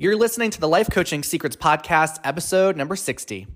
You're 0.00 0.14
listening 0.14 0.50
to 0.50 0.60
the 0.60 0.68
Life 0.68 0.88
Coaching 0.90 1.24
Secrets 1.24 1.56
Podcast, 1.56 2.20
episode 2.22 2.76
number 2.76 2.94
60. 2.94 3.48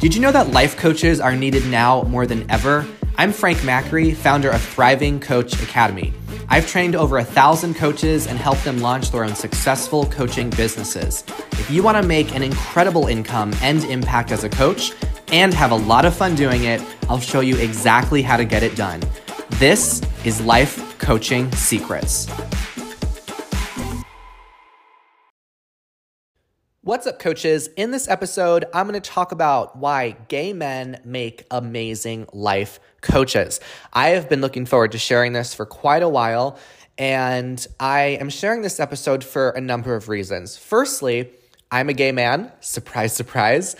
Did 0.00 0.16
you 0.16 0.20
know 0.20 0.32
that 0.32 0.48
life 0.50 0.76
coaches 0.76 1.20
are 1.20 1.36
needed 1.36 1.64
now 1.66 2.02
more 2.02 2.26
than 2.26 2.50
ever? 2.50 2.84
I'm 3.18 3.30
Frank 3.30 3.58
Macri, 3.58 4.16
founder 4.16 4.50
of 4.50 4.60
Thriving 4.60 5.20
Coach 5.20 5.52
Academy. 5.62 6.12
I've 6.48 6.66
trained 6.66 6.96
over 6.96 7.18
a 7.18 7.24
thousand 7.24 7.74
coaches 7.74 8.26
and 8.26 8.36
helped 8.36 8.64
them 8.64 8.78
launch 8.78 9.12
their 9.12 9.22
own 9.22 9.36
successful 9.36 10.06
coaching 10.06 10.50
businesses. 10.50 11.22
If 11.52 11.70
you 11.70 11.84
want 11.84 12.02
to 12.02 12.08
make 12.08 12.34
an 12.34 12.42
incredible 12.42 13.06
income 13.06 13.52
and 13.62 13.84
impact 13.84 14.32
as 14.32 14.42
a 14.42 14.48
coach, 14.48 14.90
and 15.34 15.52
have 15.52 15.72
a 15.72 15.76
lot 15.76 16.04
of 16.04 16.14
fun 16.14 16.36
doing 16.36 16.62
it, 16.62 16.80
I'll 17.08 17.18
show 17.18 17.40
you 17.40 17.56
exactly 17.56 18.22
how 18.22 18.36
to 18.36 18.44
get 18.44 18.62
it 18.62 18.76
done. 18.76 19.02
This 19.58 20.00
is 20.24 20.40
Life 20.40 20.96
Coaching 21.00 21.50
Secrets. 21.50 22.30
What's 26.82 27.08
up, 27.08 27.18
coaches? 27.18 27.66
In 27.76 27.90
this 27.90 28.06
episode, 28.06 28.66
I'm 28.72 28.86
going 28.86 29.00
to 29.00 29.10
talk 29.10 29.32
about 29.32 29.76
why 29.76 30.12
gay 30.28 30.52
men 30.52 31.00
make 31.04 31.44
amazing 31.50 32.28
life 32.32 32.78
coaches. 33.00 33.58
I 33.92 34.10
have 34.10 34.28
been 34.28 34.40
looking 34.40 34.66
forward 34.66 34.92
to 34.92 34.98
sharing 34.98 35.32
this 35.32 35.52
for 35.52 35.66
quite 35.66 36.04
a 36.04 36.08
while, 36.08 36.60
and 36.96 37.66
I 37.80 38.18
am 38.20 38.30
sharing 38.30 38.62
this 38.62 38.78
episode 38.78 39.24
for 39.24 39.50
a 39.50 39.60
number 39.60 39.96
of 39.96 40.08
reasons. 40.08 40.56
Firstly, 40.56 41.28
I'm 41.72 41.88
a 41.88 41.92
gay 41.92 42.12
man, 42.12 42.52
surprise, 42.60 43.16
surprise. 43.16 43.74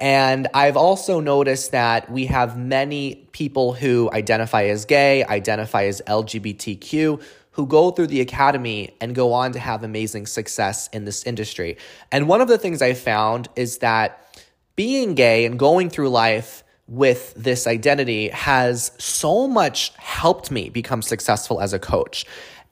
And 0.00 0.48
I've 0.54 0.78
also 0.78 1.20
noticed 1.20 1.72
that 1.72 2.10
we 2.10 2.26
have 2.26 2.58
many 2.58 3.28
people 3.32 3.74
who 3.74 4.10
identify 4.12 4.64
as 4.64 4.86
gay, 4.86 5.24
identify 5.24 5.84
as 5.84 6.00
LGBTQ, 6.06 7.22
who 7.52 7.66
go 7.66 7.90
through 7.90 8.06
the 8.06 8.22
academy 8.22 8.96
and 9.00 9.14
go 9.14 9.32
on 9.34 9.52
to 9.52 9.58
have 9.58 9.82
amazing 9.82 10.26
success 10.26 10.88
in 10.88 11.04
this 11.04 11.24
industry. 11.24 11.76
And 12.10 12.28
one 12.28 12.40
of 12.40 12.48
the 12.48 12.56
things 12.56 12.80
I 12.80 12.94
found 12.94 13.48
is 13.56 13.78
that 13.78 14.26
being 14.74 15.14
gay 15.14 15.44
and 15.44 15.58
going 15.58 15.90
through 15.90 16.08
life 16.08 16.64
with 16.86 17.34
this 17.34 17.66
identity 17.66 18.28
has 18.30 18.92
so 18.98 19.46
much 19.46 19.92
helped 19.96 20.50
me 20.50 20.70
become 20.70 21.02
successful 21.02 21.60
as 21.60 21.72
a 21.72 21.78
coach. 21.78 22.24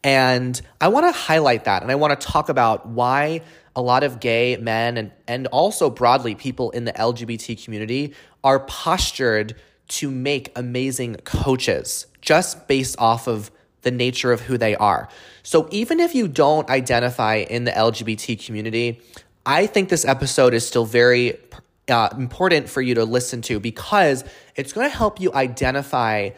And 0.02 0.60
I 0.80 0.88
want 0.88 1.06
to 1.06 1.12
highlight 1.12 1.64
that 1.64 1.82
and 1.82 1.90
I 1.90 1.96
want 1.96 2.18
to 2.18 2.26
talk 2.26 2.48
about 2.48 2.86
why 2.86 3.42
a 3.78 3.80
lot 3.80 4.02
of 4.02 4.18
gay 4.18 4.56
men 4.56 4.96
and, 4.96 5.12
and 5.28 5.46
also 5.46 5.88
broadly 5.88 6.34
people 6.34 6.70
in 6.70 6.84
the 6.84 6.92
LGBT 6.94 7.62
community 7.64 8.12
are 8.42 8.58
postured 8.58 9.54
to 9.86 10.10
make 10.10 10.50
amazing 10.56 11.14
coaches 11.22 12.06
just 12.20 12.66
based 12.66 12.96
off 12.98 13.28
of 13.28 13.52
the 13.82 13.92
nature 13.92 14.32
of 14.32 14.40
who 14.40 14.58
they 14.58 14.74
are. 14.74 15.08
So 15.44 15.68
even 15.70 16.00
if 16.00 16.12
you 16.12 16.26
don't 16.26 16.68
identify 16.68 17.36
in 17.36 17.62
the 17.62 17.70
LGBT 17.70 18.44
community, 18.44 19.00
I 19.46 19.66
think 19.66 19.90
this 19.90 20.04
episode 20.04 20.54
is 20.54 20.66
still 20.66 20.84
very 20.84 21.38
uh, 21.88 22.08
important 22.18 22.68
for 22.68 22.82
you 22.82 22.96
to 22.96 23.04
listen 23.04 23.42
to 23.42 23.60
because 23.60 24.24
it's 24.56 24.72
going 24.72 24.90
to 24.90 24.96
help 24.96 25.20
you 25.20 25.32
identify 25.32 26.30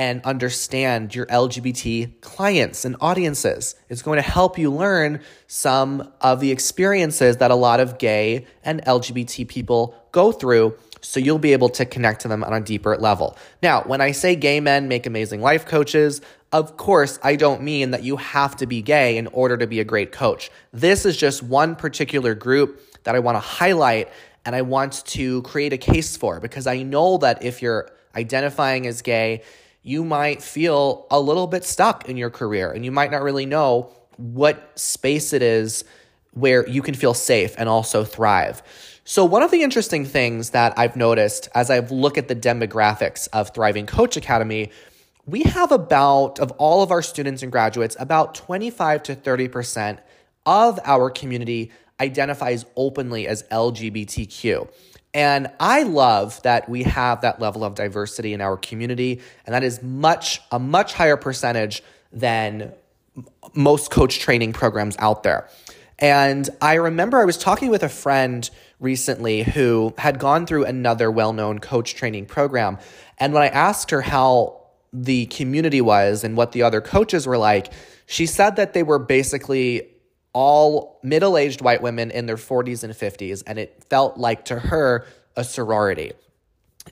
and 0.00 0.22
understand 0.22 1.14
your 1.14 1.26
LGBT 1.26 2.22
clients 2.22 2.86
and 2.86 2.96
audiences. 3.02 3.74
It's 3.90 4.00
going 4.00 4.16
to 4.16 4.22
help 4.22 4.56
you 4.56 4.72
learn 4.72 5.20
some 5.46 6.10
of 6.22 6.40
the 6.40 6.50
experiences 6.50 7.36
that 7.36 7.50
a 7.50 7.54
lot 7.54 7.80
of 7.80 7.98
gay 7.98 8.46
and 8.64 8.82
LGBT 8.86 9.46
people 9.46 9.94
go 10.10 10.32
through 10.32 10.74
so 11.02 11.20
you'll 11.20 11.38
be 11.38 11.52
able 11.52 11.68
to 11.68 11.84
connect 11.84 12.22
to 12.22 12.28
them 12.28 12.42
on 12.42 12.54
a 12.54 12.62
deeper 12.62 12.96
level. 12.96 13.36
Now, 13.62 13.82
when 13.82 14.00
I 14.00 14.12
say 14.12 14.36
gay 14.36 14.58
men 14.58 14.88
make 14.88 15.04
amazing 15.04 15.42
life 15.42 15.66
coaches, 15.66 16.22
of 16.50 16.78
course, 16.78 17.18
I 17.22 17.36
don't 17.36 17.60
mean 17.60 17.90
that 17.90 18.02
you 18.02 18.16
have 18.16 18.56
to 18.56 18.66
be 18.66 18.80
gay 18.80 19.18
in 19.18 19.26
order 19.26 19.58
to 19.58 19.66
be 19.66 19.80
a 19.80 19.84
great 19.84 20.12
coach. 20.12 20.50
This 20.72 21.04
is 21.04 21.14
just 21.14 21.42
one 21.42 21.76
particular 21.76 22.34
group 22.34 22.80
that 23.04 23.14
I 23.14 23.18
want 23.18 23.36
to 23.36 23.40
highlight 23.40 24.08
and 24.46 24.56
I 24.56 24.62
want 24.62 25.04
to 25.08 25.42
create 25.42 25.74
a 25.74 25.78
case 25.78 26.16
for 26.16 26.40
because 26.40 26.66
I 26.66 26.84
know 26.84 27.18
that 27.18 27.44
if 27.44 27.60
you're 27.60 27.90
identifying 28.16 28.86
as 28.86 29.02
gay, 29.02 29.42
you 29.82 30.04
might 30.04 30.42
feel 30.42 31.06
a 31.10 31.20
little 31.20 31.46
bit 31.46 31.64
stuck 31.64 32.08
in 32.08 32.16
your 32.16 32.30
career 32.30 32.70
and 32.70 32.84
you 32.84 32.92
might 32.92 33.10
not 33.10 33.22
really 33.22 33.46
know 33.46 33.92
what 34.16 34.78
space 34.78 35.32
it 35.32 35.42
is 35.42 35.84
where 36.32 36.68
you 36.68 36.82
can 36.82 36.94
feel 36.94 37.14
safe 37.14 37.54
and 37.58 37.68
also 37.68 38.04
thrive. 38.04 38.62
So, 39.04 39.24
one 39.24 39.42
of 39.42 39.50
the 39.50 39.62
interesting 39.62 40.04
things 40.04 40.50
that 40.50 40.78
I've 40.78 40.94
noticed 40.94 41.48
as 41.54 41.70
I've 41.70 41.90
looked 41.90 42.18
at 42.18 42.28
the 42.28 42.36
demographics 42.36 43.28
of 43.32 43.52
Thriving 43.54 43.86
Coach 43.86 44.16
Academy, 44.16 44.70
we 45.26 45.42
have 45.42 45.72
about, 45.72 46.38
of 46.38 46.50
all 46.52 46.82
of 46.82 46.90
our 46.90 47.02
students 47.02 47.42
and 47.42 47.50
graduates, 47.50 47.96
about 47.98 48.34
25 48.34 49.02
to 49.04 49.16
30% 49.16 49.98
of 50.46 50.78
our 50.84 51.10
community 51.10 51.72
identifies 51.98 52.64
openly 52.76 53.26
as 53.26 53.42
LGBTQ. 53.44 54.70
And 55.12 55.50
I 55.58 55.82
love 55.82 56.40
that 56.42 56.68
we 56.68 56.84
have 56.84 57.22
that 57.22 57.40
level 57.40 57.64
of 57.64 57.74
diversity 57.74 58.32
in 58.32 58.40
our 58.40 58.56
community, 58.56 59.20
and 59.44 59.54
that 59.54 59.64
is 59.64 59.82
much 59.82 60.40
a 60.52 60.58
much 60.58 60.94
higher 60.94 61.16
percentage 61.16 61.82
than 62.12 62.72
most 63.54 63.90
coach 63.90 64.20
training 64.20 64.52
programs 64.52 64.96
out 64.98 65.24
there. 65.24 65.48
And 65.98 66.48
I 66.62 66.74
remember 66.74 67.18
I 67.20 67.24
was 67.24 67.36
talking 67.36 67.70
with 67.70 67.82
a 67.82 67.88
friend 67.88 68.48
recently 68.78 69.42
who 69.42 69.92
had 69.98 70.18
gone 70.18 70.46
through 70.46 70.64
another 70.64 71.10
well-known 71.10 71.58
coach 71.58 71.94
training 71.96 72.26
program, 72.26 72.78
and 73.18 73.34
when 73.34 73.42
I 73.42 73.48
asked 73.48 73.90
her 73.90 74.02
how 74.02 74.60
the 74.92 75.26
community 75.26 75.80
was 75.80 76.24
and 76.24 76.36
what 76.36 76.52
the 76.52 76.62
other 76.62 76.80
coaches 76.80 77.26
were 77.26 77.38
like, 77.38 77.72
she 78.06 78.26
said 78.26 78.56
that 78.56 78.74
they 78.74 78.82
were 78.82 78.98
basically 78.98 79.88
all 80.32 81.00
middle 81.02 81.36
aged 81.36 81.60
white 81.60 81.82
women 81.82 82.10
in 82.10 82.26
their 82.26 82.36
40s 82.36 82.84
and 82.84 82.92
50s, 82.92 83.42
and 83.46 83.58
it 83.58 83.84
felt 83.88 84.16
like 84.16 84.46
to 84.46 84.58
her 84.58 85.06
a 85.36 85.44
sorority. 85.44 86.12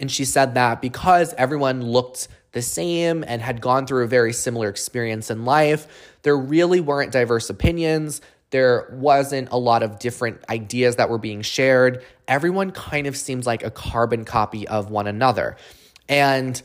And 0.01 0.11
she 0.11 0.25
said 0.25 0.55
that 0.55 0.81
because 0.83 1.35
everyone 1.35 1.83
looked 1.83 2.29
the 2.53 2.63
same 2.63 3.25
and 3.27 3.43
had 3.43 3.61
gone 3.61 3.87
through 3.87 4.05
a 4.05 4.09
very 4.09 4.33
similar 4.33 4.69
experience 4.69 5.31
in 5.31 5.45
life, 5.45 5.87
there 6.23 6.37
really 6.37 6.81
weren't 6.81 7.13
diverse 7.13 7.51
opinions. 7.51 8.21
There 8.51 8.89
wasn't 8.93 9.51
a 9.51 9.59
lot 9.59 9.83
of 9.83 9.99
different 9.99 10.43
ideas 10.49 10.97
that 10.97 11.11
were 11.11 11.19
being 11.19 11.43
shared. 11.43 12.03
Everyone 12.27 12.71
kind 12.71 13.07
of 13.07 13.17
seems 13.17 13.47
like 13.47 13.63
a 13.63 13.71
carbon 13.71 14.25
copy 14.25 14.67
of 14.67 14.91
one 14.91 15.07
another. 15.07 15.57
And 16.09 16.61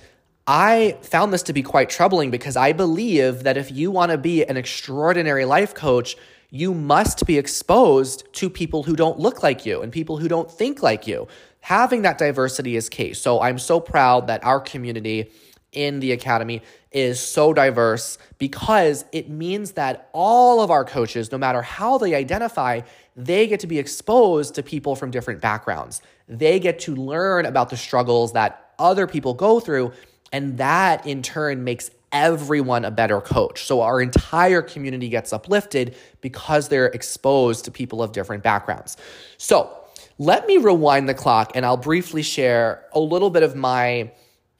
I 0.48 0.98
found 1.02 1.34
this 1.34 1.44
to 1.44 1.54
be 1.54 1.64
quite 1.64 1.90
troubling 1.90 2.32
because 2.32 2.56
I 2.56 2.74
believe 2.74 3.44
that 3.44 3.58
if 3.58 3.72
you 3.72 3.92
want 3.92 4.12
to 4.12 4.18
be 4.18 4.46
an 4.46 4.58
extraordinary 4.58 5.46
life 5.46 5.74
coach, 5.74 6.16
you 6.54 6.72
must 6.72 7.26
be 7.26 7.40
exposed 7.40 8.32
to 8.32 8.48
people 8.48 8.84
who 8.84 8.96
don't 8.96 9.18
look 9.18 9.42
like 9.42 9.66
you 9.66 9.82
and 9.82 9.92
people 9.92 10.18
who 10.18 10.28
don't 10.28 10.52
think 10.52 10.84
like 10.84 11.08
you. 11.08 11.28
Having 11.62 12.04
that 12.04 12.20
diversity 12.20 12.76
is 12.76 12.90
key. 12.90 13.16
So 13.16 13.42
I'm 13.42 13.58
so 13.58 13.80
proud 13.80 14.28
that 14.28 14.44
our 14.44 14.60
community 14.60 15.32
in 15.72 16.00
the 16.00 16.12
academy 16.12 16.62
is 16.92 17.20
so 17.20 17.54
diverse 17.54 18.20
because 18.38 19.04
it 19.12 19.32
means 19.32 19.72
that 19.72 20.10
all 20.14 20.62
of 20.62 20.70
our 20.70 20.86
coaches, 20.86 21.32
no 21.32 21.40
matter 21.40 21.64
how 21.64 21.98
they 21.98 22.14
identify, 22.14 22.82
they 23.16 23.48
get 23.48 23.62
to 23.62 23.68
be 23.68 23.80
exposed 23.80 24.54
to 24.54 24.62
people 24.62 24.96
from 24.96 25.10
different 25.10 25.42
backgrounds. 25.42 26.04
They 26.28 26.60
get 26.60 26.78
to 26.82 26.96
learn 26.96 27.48
about 27.48 27.72
the 27.72 27.78
struggles 27.78 28.34
that 28.34 28.74
other 28.78 29.08
people 29.08 29.34
go 29.34 29.60
through. 29.60 29.94
And 30.32 30.60
that 30.60 31.08
in 31.08 31.24
turn 31.24 31.64
makes 31.64 31.90
everyone 32.14 32.86
a 32.86 32.92
better 32.92 33.20
coach. 33.20 33.66
So 33.66 33.82
our 33.82 34.00
entire 34.00 34.62
community 34.62 35.10
gets 35.10 35.34
uplifted 35.34 35.96
because 36.22 36.70
they're 36.70 36.88
exposed 36.88 37.66
to 37.66 37.72
people 37.72 38.02
of 38.02 38.12
different 38.12 38.44
backgrounds. 38.44 38.96
So 39.38 39.76
let 40.20 40.48
me 40.48 40.58
rewind 40.58 41.10
the 41.10 41.14
clock 41.14 41.52
and 41.56 41.66
I'll 41.66 41.76
briefly 41.76 42.22
share 42.22 42.86
a 42.94 43.00
little 43.00 43.32
bit 43.32 43.44
of 43.44 43.56
my 43.56 44.12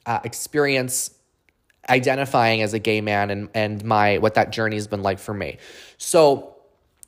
uh, 0.06 0.20
experience 0.24 1.12
identifying 1.90 2.62
as 2.62 2.74
a 2.74 2.80
gay 2.80 3.02
man 3.02 3.30
and, 3.30 3.50
and 3.54 3.84
my 3.84 4.18
what 4.18 4.34
that 4.36 4.52
journey 4.52 4.76
has 4.76 4.88
been 4.88 5.04
like 5.04 5.20
for 5.20 5.34
me. 5.34 5.58
So 5.98 6.56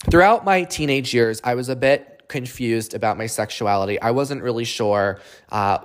throughout 0.09 0.45
my 0.45 0.63
teenage 0.63 1.13
years, 1.13 1.41
I 1.43 1.55
was 1.55 1.69
a 1.69 1.75
bit 1.75 2.23
confused 2.27 2.93
about 2.93 3.17
my 3.17 3.25
sexuality. 3.25 3.99
I 4.01 4.11
wasn't 4.11 4.43
really 4.43 4.65
sure 4.65 5.19
uh, 5.49 5.79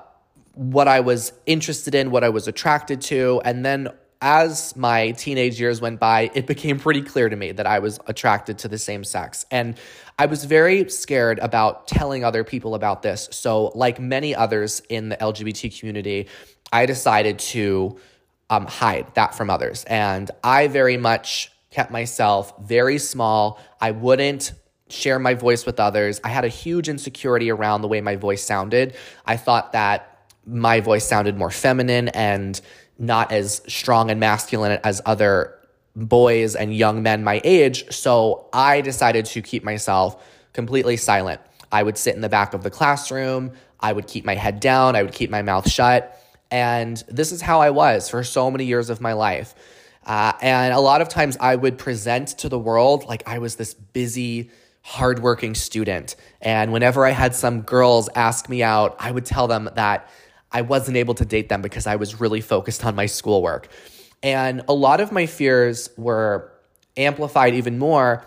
what 0.54 0.88
I 0.88 1.00
was 1.00 1.32
interested 1.46 1.94
in, 1.94 2.10
what 2.10 2.24
I 2.24 2.28
was 2.28 2.48
attracted 2.48 3.00
to, 3.02 3.40
and 3.44 3.64
then 3.64 3.88
as 4.22 4.76
my 4.76 5.12
teenage 5.12 5.58
years 5.58 5.80
went 5.80 5.98
by, 5.98 6.30
it 6.34 6.46
became 6.46 6.78
pretty 6.78 7.00
clear 7.00 7.28
to 7.28 7.36
me 7.36 7.52
that 7.52 7.66
I 7.66 7.78
was 7.78 7.98
attracted 8.06 8.58
to 8.58 8.68
the 8.68 8.78
same 8.78 9.02
sex. 9.02 9.46
And 9.50 9.78
I 10.18 10.26
was 10.26 10.44
very 10.44 10.88
scared 10.90 11.38
about 11.38 11.88
telling 11.88 12.24
other 12.24 12.44
people 12.44 12.74
about 12.74 13.02
this. 13.02 13.28
So, 13.32 13.72
like 13.74 13.98
many 13.98 14.34
others 14.34 14.82
in 14.90 15.08
the 15.08 15.16
LGBT 15.16 15.78
community, 15.78 16.28
I 16.72 16.84
decided 16.84 17.38
to 17.38 17.98
um, 18.50 18.66
hide 18.66 19.14
that 19.14 19.34
from 19.34 19.48
others. 19.48 19.84
And 19.84 20.30
I 20.44 20.66
very 20.66 20.98
much 20.98 21.50
kept 21.70 21.90
myself 21.90 22.52
very 22.60 22.98
small. 22.98 23.58
I 23.80 23.92
wouldn't 23.92 24.52
share 24.90 25.18
my 25.18 25.34
voice 25.34 25.64
with 25.64 25.80
others. 25.80 26.20
I 26.24 26.28
had 26.28 26.44
a 26.44 26.48
huge 26.48 26.88
insecurity 26.88 27.50
around 27.50 27.82
the 27.82 27.88
way 27.88 28.00
my 28.00 28.16
voice 28.16 28.44
sounded. 28.44 28.96
I 29.24 29.36
thought 29.36 29.72
that 29.72 30.18
my 30.44 30.80
voice 30.80 31.06
sounded 31.06 31.36
more 31.36 31.50
feminine 31.50 32.08
and 32.08 32.60
not 33.00 33.32
as 33.32 33.62
strong 33.66 34.10
and 34.10 34.20
masculine 34.20 34.78
as 34.84 35.00
other 35.06 35.58
boys 35.96 36.54
and 36.54 36.74
young 36.76 37.02
men 37.02 37.24
my 37.24 37.40
age. 37.42 37.90
So 37.92 38.46
I 38.52 38.82
decided 38.82 39.24
to 39.26 39.42
keep 39.42 39.64
myself 39.64 40.22
completely 40.52 40.96
silent. 40.96 41.40
I 41.72 41.82
would 41.82 41.96
sit 41.96 42.14
in 42.14 42.20
the 42.20 42.28
back 42.28 42.54
of 42.54 42.62
the 42.62 42.70
classroom. 42.70 43.52
I 43.80 43.92
would 43.92 44.06
keep 44.06 44.24
my 44.24 44.34
head 44.34 44.60
down. 44.60 44.94
I 44.94 45.02
would 45.02 45.12
keep 45.12 45.30
my 45.30 45.42
mouth 45.42 45.68
shut. 45.68 46.20
And 46.50 47.02
this 47.08 47.32
is 47.32 47.40
how 47.40 47.60
I 47.60 47.70
was 47.70 48.08
for 48.08 48.22
so 48.22 48.50
many 48.50 48.66
years 48.66 48.90
of 48.90 49.00
my 49.00 49.14
life. 49.14 49.54
Uh, 50.04 50.32
and 50.40 50.74
a 50.74 50.80
lot 50.80 51.00
of 51.00 51.08
times 51.08 51.36
I 51.40 51.56
would 51.56 51.78
present 51.78 52.28
to 52.38 52.48
the 52.48 52.58
world 52.58 53.04
like 53.04 53.22
I 53.26 53.38
was 53.38 53.56
this 53.56 53.74
busy, 53.74 54.50
hardworking 54.82 55.54
student. 55.54 56.16
And 56.40 56.72
whenever 56.72 57.06
I 57.06 57.10
had 57.10 57.34
some 57.34 57.62
girls 57.62 58.08
ask 58.14 58.48
me 58.48 58.62
out, 58.62 58.96
I 58.98 59.10
would 59.10 59.24
tell 59.24 59.46
them 59.46 59.70
that 59.74 60.08
I 60.52 60.62
wasn't 60.62 60.96
able 60.96 61.14
to 61.14 61.24
date 61.24 61.48
them 61.48 61.62
because 61.62 61.86
I 61.86 61.96
was 61.96 62.20
really 62.20 62.40
focused 62.40 62.84
on 62.84 62.94
my 62.94 63.06
schoolwork. 63.06 63.68
And 64.22 64.62
a 64.68 64.74
lot 64.74 65.00
of 65.00 65.12
my 65.12 65.26
fears 65.26 65.90
were 65.96 66.52
amplified 66.96 67.54
even 67.54 67.78
more 67.78 68.26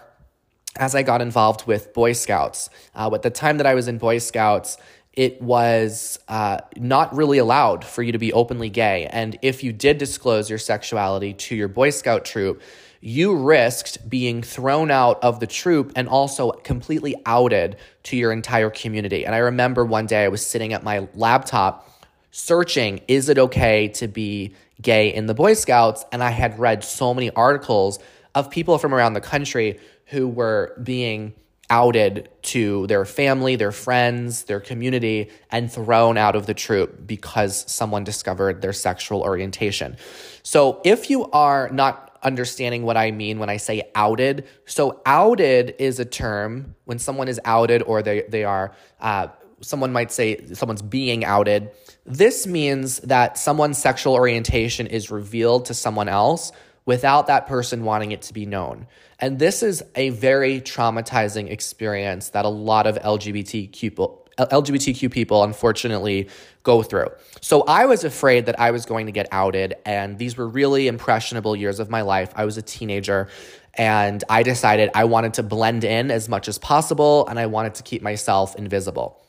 as 0.75 0.95
I 0.95 1.03
got 1.03 1.21
involved 1.21 1.67
with 1.67 1.93
Boy 1.93 2.13
Scouts. 2.13 2.69
Uh, 2.95 3.11
at 3.13 3.21
the 3.21 3.29
time 3.29 3.57
that 3.57 3.67
I 3.67 3.75
was 3.75 3.87
in 3.87 3.97
Boy 3.97 4.17
Scouts, 4.17 4.77
it 5.13 5.39
was 5.41 6.17
uh, 6.27 6.57
not 6.75 7.15
really 7.15 7.37
allowed 7.37 7.85
for 7.85 8.01
you 8.01 8.11
to 8.11 8.17
be 8.17 8.33
openly 8.33 8.69
gay. 8.69 9.05
And 9.11 9.37
if 9.43 9.63
you 9.63 9.71
did 9.71 9.99
disclose 9.99 10.49
your 10.49 10.57
sexuality 10.57 11.33
to 11.33 11.55
your 11.55 11.67
Boy 11.67 11.91
Scout 11.91 12.25
troop, 12.25 12.61
you 12.99 13.35
risked 13.35 14.09
being 14.09 14.41
thrown 14.41 14.89
out 14.89 15.23
of 15.23 15.39
the 15.39 15.45
troop 15.45 15.91
and 15.95 16.07
also 16.07 16.51
completely 16.51 17.15
outed 17.25 17.75
to 18.03 18.17
your 18.17 18.31
entire 18.31 18.69
community. 18.69 19.25
And 19.25 19.35
I 19.35 19.39
remember 19.39 19.85
one 19.85 20.07
day 20.07 20.23
I 20.23 20.29
was 20.29 20.43
sitting 20.43 20.73
at 20.73 20.83
my 20.83 21.07
laptop 21.13 21.92
searching, 22.33 22.99
is 23.07 23.29
it 23.29 23.37
okay 23.37 23.87
to 23.89 24.07
be 24.07 24.55
gay 24.81 25.13
in 25.13 25.27
the 25.27 25.35
Boy 25.35 25.53
Scouts? 25.53 26.03
And 26.11 26.23
I 26.23 26.31
had 26.31 26.57
read 26.57 26.83
so 26.83 27.13
many 27.13 27.29
articles 27.29 27.99
of 28.33 28.49
people 28.49 28.79
from 28.79 28.93
around 28.93 29.13
the 29.13 29.21
country 29.21 29.79
who 30.07 30.27
were 30.27 30.75
being 30.81 31.33
outed 31.69 32.29
to 32.41 32.87
their 32.87 33.05
family, 33.05 33.55
their 33.55 33.71
friends, 33.71 34.43
their 34.45 34.59
community, 34.59 35.29
and 35.51 35.71
thrown 35.71 36.17
out 36.17 36.35
of 36.35 36.47
the 36.47 36.55
troop 36.55 37.05
because 37.05 37.71
someone 37.71 38.03
discovered 38.03 38.61
their 38.61 38.73
sexual 38.73 39.21
orientation. 39.21 39.95
So 40.41 40.81
if 40.83 41.11
you 41.11 41.29
are 41.31 41.69
not 41.69 42.17
understanding 42.23 42.83
what 42.83 42.97
I 42.97 43.11
mean 43.11 43.37
when 43.37 43.49
I 43.49 43.57
say 43.57 43.91
outed, 43.93 44.47
so 44.65 45.01
outed 45.05 45.75
is 45.77 45.99
a 45.99 46.05
term 46.05 46.73
when 46.85 46.97
someone 46.97 47.27
is 47.27 47.39
outed 47.45 47.83
or 47.83 48.01
they, 48.01 48.23
they 48.27 48.43
are, 48.43 48.75
uh, 48.99 49.27
someone 49.63 49.91
might 49.91 50.11
say 50.11 50.45
someone's 50.53 50.81
being 50.81 51.25
outed. 51.25 51.71
This 52.05 52.45
means 52.45 52.99
that 52.99 53.37
someone's 53.37 53.77
sexual 53.77 54.13
orientation 54.13 54.87
is 54.87 55.09
revealed 55.09 55.65
to 55.65 55.73
someone 55.73 56.09
else 56.09 56.51
without 56.85 57.27
that 57.27 57.47
person 57.47 57.83
wanting 57.83 58.11
it 58.11 58.21
to 58.23 58.33
be 58.33 58.45
known. 58.45 58.87
And 59.19 59.39
this 59.39 59.63
is 59.63 59.83
a 59.95 60.09
very 60.09 60.59
traumatizing 60.59 61.49
experience 61.49 62.29
that 62.29 62.45
a 62.45 62.49
lot 62.49 62.87
of 62.87 62.97
LGBTQ 62.97 63.73
people, 63.73 64.27
LGBTQ 64.37 65.11
people 65.11 65.43
unfortunately 65.43 66.27
go 66.63 66.83
through. 66.83 67.07
So 67.39 67.61
I 67.61 67.85
was 67.85 68.03
afraid 68.03 68.47
that 68.47 68.59
I 68.59 68.71
was 68.71 68.85
going 68.85 69.05
to 69.05 69.11
get 69.11 69.27
outed, 69.31 69.75
and 69.85 70.17
these 70.17 70.35
were 70.37 70.47
really 70.47 70.87
impressionable 70.87 71.55
years 71.55 71.79
of 71.79 71.89
my 71.89 72.01
life. 72.01 72.31
I 72.35 72.45
was 72.45 72.57
a 72.57 72.61
teenager, 72.61 73.29
and 73.75 74.23
I 74.29 74.43
decided 74.43 74.89
I 74.95 75.05
wanted 75.05 75.35
to 75.35 75.43
blend 75.43 75.83
in 75.83 76.11
as 76.11 76.27
much 76.27 76.47
as 76.47 76.57
possible, 76.57 77.27
and 77.27 77.39
I 77.39 77.45
wanted 77.45 77.75
to 77.75 77.83
keep 77.83 78.01
myself 78.01 78.55
invisible. 78.55 79.21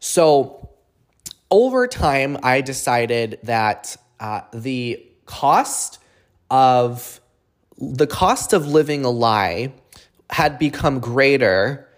So 0.00 0.70
over 1.50 1.86
time, 1.86 2.38
I 2.42 2.60
decided 2.60 3.38
that 3.44 3.96
uh, 4.20 4.42
the 4.52 5.04
cost 5.26 5.98
of 6.50 7.20
the 7.78 8.06
cost 8.06 8.52
of 8.52 8.66
living 8.66 9.04
a 9.04 9.10
lie 9.10 9.72
had 10.30 10.58
become 10.58 10.98
greater 10.98 11.88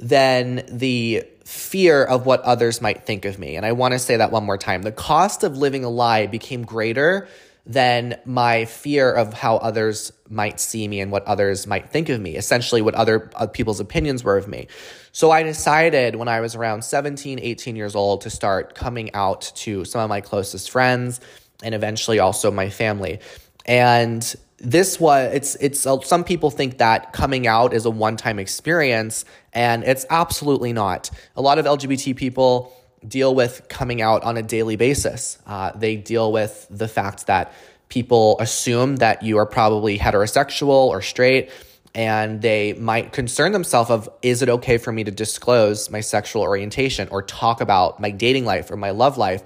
than 0.00 0.64
the 0.68 1.24
fear 1.44 2.02
of 2.02 2.26
what 2.26 2.40
others 2.42 2.80
might 2.80 3.04
think 3.06 3.24
of 3.24 3.38
me. 3.38 3.56
And 3.56 3.64
I 3.64 3.72
want 3.72 3.92
to 3.92 3.98
say 3.98 4.16
that 4.16 4.32
one 4.32 4.44
more 4.44 4.58
time. 4.58 4.82
The 4.82 4.92
cost 4.92 5.44
of 5.44 5.56
living 5.56 5.84
a 5.84 5.90
lie 5.90 6.26
became 6.26 6.64
greater 6.64 7.28
than 7.66 8.18
my 8.24 8.64
fear 8.64 9.12
of 9.12 9.32
how 9.34 9.56
others 9.56 10.12
might 10.28 10.58
see 10.60 10.88
me 10.88 11.00
and 11.00 11.12
what 11.12 11.24
others 11.24 11.66
might 11.66 11.90
think 11.90 12.08
of 12.08 12.20
me, 12.20 12.36
essentially, 12.36 12.82
what 12.82 12.94
other 12.94 13.30
uh, 13.36 13.46
people's 13.46 13.80
opinions 13.80 14.24
were 14.24 14.36
of 14.36 14.48
me. 14.48 14.66
So 15.12 15.30
I 15.30 15.42
decided 15.42 16.16
when 16.16 16.28
I 16.28 16.40
was 16.40 16.54
around 16.54 16.82
17, 16.82 17.38
18 17.40 17.76
years 17.76 17.94
old 17.94 18.22
to 18.22 18.30
start 18.30 18.74
coming 18.74 19.12
out 19.14 19.52
to 19.56 19.84
some 19.84 20.00
of 20.00 20.08
my 20.08 20.20
closest 20.20 20.70
friends 20.70 21.20
and 21.62 21.74
eventually 21.74 22.18
also 22.18 22.50
my 22.50 22.70
family. 22.70 23.20
And 23.66 24.34
this 24.60 25.00
was 25.00 25.32
it's 25.34 25.54
it's 25.56 25.86
uh, 25.86 26.00
some 26.00 26.22
people 26.22 26.50
think 26.50 26.78
that 26.78 27.12
coming 27.12 27.46
out 27.46 27.72
is 27.72 27.86
a 27.86 27.90
one-time 27.90 28.38
experience 28.38 29.24
and 29.54 29.82
it's 29.84 30.04
absolutely 30.10 30.72
not 30.72 31.10
a 31.34 31.40
lot 31.40 31.58
of 31.58 31.64
lgbt 31.64 32.14
people 32.14 32.70
deal 33.06 33.34
with 33.34 33.66
coming 33.68 34.02
out 34.02 34.22
on 34.22 34.36
a 34.36 34.42
daily 34.42 34.76
basis 34.76 35.38
uh, 35.46 35.72
they 35.72 35.96
deal 35.96 36.32
with 36.32 36.66
the 36.70 36.88
fact 36.88 37.26
that 37.26 37.52
people 37.88 38.36
assume 38.40 38.96
that 38.96 39.22
you 39.22 39.36
are 39.38 39.46
probably 39.46 39.98
heterosexual 39.98 40.88
or 40.88 41.02
straight 41.02 41.50
and 41.94 42.40
they 42.40 42.72
might 42.74 43.12
concern 43.12 43.52
themselves 43.52 43.90
of 43.90 44.08
is 44.22 44.42
it 44.42 44.48
okay 44.48 44.78
for 44.78 44.92
me 44.92 45.02
to 45.02 45.10
disclose 45.10 45.90
my 45.90 46.00
sexual 46.00 46.42
orientation 46.42 47.08
or 47.10 47.22
talk 47.22 47.60
about 47.60 47.98
my 47.98 48.10
dating 48.10 48.44
life 48.44 48.70
or 48.70 48.76
my 48.76 48.90
love 48.90 49.18
life 49.18 49.42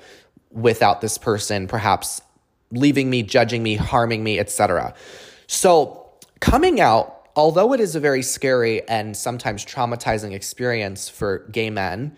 without 0.50 1.00
this 1.00 1.16
person 1.16 1.66
perhaps 1.66 2.20
leaving 2.74 3.08
me, 3.10 3.22
judging 3.22 3.62
me, 3.62 3.76
harming 3.76 4.22
me, 4.22 4.38
etc. 4.38 4.94
So, 5.46 6.06
coming 6.40 6.80
out, 6.80 7.28
although 7.36 7.72
it 7.72 7.80
is 7.80 7.94
a 7.94 8.00
very 8.00 8.22
scary 8.22 8.86
and 8.88 9.16
sometimes 9.16 9.64
traumatizing 9.64 10.32
experience 10.32 11.08
for 11.08 11.38
gay 11.50 11.70
men, 11.70 12.16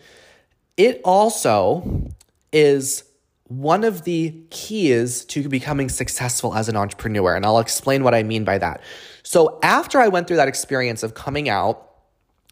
it 0.76 1.00
also 1.04 2.10
is 2.52 3.04
one 3.48 3.84
of 3.84 4.04
the 4.04 4.34
keys 4.50 5.24
to 5.26 5.48
becoming 5.48 5.88
successful 5.88 6.54
as 6.54 6.68
an 6.68 6.76
entrepreneur. 6.76 7.34
And 7.34 7.46
I'll 7.46 7.60
explain 7.60 8.02
what 8.02 8.14
I 8.14 8.22
mean 8.22 8.44
by 8.44 8.58
that. 8.58 8.80
So, 9.22 9.58
after 9.62 10.00
I 10.00 10.08
went 10.08 10.26
through 10.26 10.38
that 10.38 10.48
experience 10.48 11.02
of 11.02 11.14
coming 11.14 11.48
out, 11.48 11.82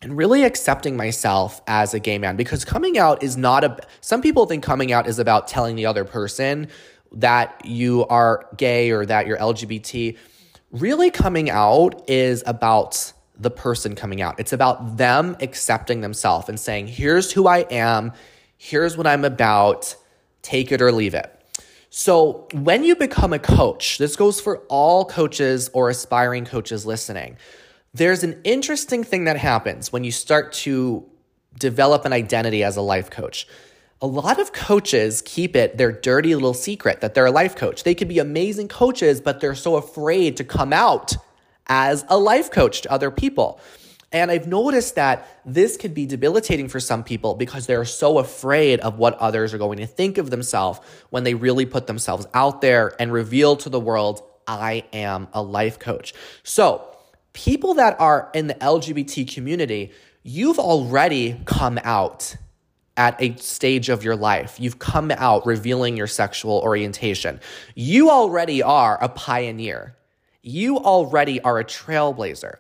and 0.02 0.18
really 0.18 0.44
accepting 0.44 0.98
myself 0.98 1.62
as 1.66 1.94
a 1.94 1.98
gay 1.98 2.18
man 2.18 2.36
because 2.36 2.62
coming 2.62 2.98
out 2.98 3.22
is 3.22 3.38
not 3.38 3.64
a 3.64 3.74
some 4.02 4.20
people 4.20 4.44
think 4.44 4.62
coming 4.62 4.92
out 4.92 5.06
is 5.06 5.18
about 5.18 5.48
telling 5.48 5.76
the 5.76 5.86
other 5.86 6.04
person 6.04 6.68
that 7.14 7.64
you 7.64 8.04
are 8.06 8.46
gay 8.56 8.90
or 8.90 9.06
that 9.06 9.26
you're 9.26 9.38
LGBT, 9.38 10.16
really 10.70 11.10
coming 11.10 11.48
out 11.50 12.08
is 12.08 12.43
about 12.46 13.13
the 13.38 13.50
person 13.50 13.94
coming 13.94 14.22
out. 14.22 14.38
It's 14.38 14.53
about 14.53 14.96
them 14.96 15.36
accepting 15.41 16.00
themselves 16.00 16.48
and 16.48 16.58
saying, 16.58 16.88
here's 16.88 17.32
who 17.32 17.46
I 17.46 17.60
am, 17.70 18.12
here's 18.56 18.96
what 18.96 19.06
I'm 19.06 19.24
about, 19.24 19.96
take 20.43 20.70
it 20.72 20.81
or 20.81 20.93
leave 20.93 21.14
it. 21.14 21.31
So, 21.91 22.48
when 22.53 22.82
you 22.82 22.96
become 22.96 23.32
a 23.32 23.38
coach, 23.38 23.98
this 23.98 24.17
goes 24.17 24.41
for 24.41 24.58
all 24.69 25.05
coaches 25.05 25.70
or 25.72 25.91
aspiring 25.91 26.44
coaches 26.44 26.84
listening. 26.84 27.36
There's 27.93 28.24
an 28.24 28.41
interesting 28.43 29.05
thing 29.05 29.24
that 29.24 29.36
happens 29.36 29.93
when 29.93 30.03
you 30.03 30.10
start 30.10 30.53
to 30.55 31.08
develop 31.56 32.05
an 32.05 32.12
identity 32.12 32.64
as 32.64 32.76
a 32.76 32.81
life 32.81 33.10
coach 33.10 33.46
a 34.05 34.06
lot 34.06 34.38
of 34.38 34.53
coaches 34.53 35.22
keep 35.22 35.56
it 35.56 35.79
their 35.79 35.91
dirty 35.91 36.34
little 36.34 36.53
secret 36.53 37.00
that 37.00 37.14
they're 37.14 37.24
a 37.24 37.31
life 37.31 37.56
coach. 37.56 37.84
They 37.84 37.94
could 37.94 38.08
be 38.08 38.19
amazing 38.19 38.69
coaches, 38.69 39.19
but 39.19 39.41
they're 39.41 39.55
so 39.55 39.76
afraid 39.76 40.36
to 40.36 40.44
come 40.44 40.74
out 40.74 41.17
as 41.66 42.04
a 42.08 42.18
life 42.18 42.50
coach 42.50 42.82
to 42.82 42.92
other 42.92 43.10
people. 43.10 43.60
And 44.12 44.30
I've 44.30 44.46
noticed 44.46 44.94
that 44.94 45.26
this 45.44 45.76
could 45.76 45.92
be 45.92 46.06
debilitating 46.06 46.68
for 46.68 46.78
some 46.78 47.02
people 47.02 47.34
because 47.34 47.66
they're 47.66 47.84
so 47.84 48.18
afraid 48.18 48.78
of 48.80 48.96
what 48.96 49.14
others 49.18 49.52
are 49.52 49.58
going 49.58 49.78
to 49.78 49.86
think 49.86 50.18
of 50.18 50.30
themselves 50.30 50.78
when 51.10 51.24
they 51.24 51.34
really 51.34 51.66
put 51.66 51.88
themselves 51.88 52.26
out 52.32 52.60
there 52.60 52.94
and 53.00 53.12
reveal 53.12 53.56
to 53.56 53.68
the 53.68 53.80
world, 53.80 54.22
I 54.46 54.84
am 54.92 55.26
a 55.32 55.42
life 55.42 55.80
coach. 55.80 56.14
So, 56.44 56.88
people 57.32 57.74
that 57.74 58.00
are 58.00 58.30
in 58.34 58.46
the 58.46 58.54
LGBT 58.54 59.34
community, 59.34 59.90
you've 60.22 60.60
already 60.60 61.40
come 61.44 61.80
out 61.82 62.36
at 62.96 63.20
a 63.20 63.36
stage 63.36 63.88
of 63.88 64.04
your 64.04 64.14
life. 64.14 64.60
You've 64.60 64.78
come 64.78 65.10
out 65.10 65.44
revealing 65.44 65.96
your 65.96 66.06
sexual 66.06 66.60
orientation. 66.60 67.40
You 67.74 68.10
already 68.10 68.62
are 68.62 68.96
a 69.02 69.08
pioneer. 69.08 69.96
You 70.46 70.77
already 70.77 71.41
are 71.41 71.58
a 71.58 71.65
trailblazer. 71.65 72.56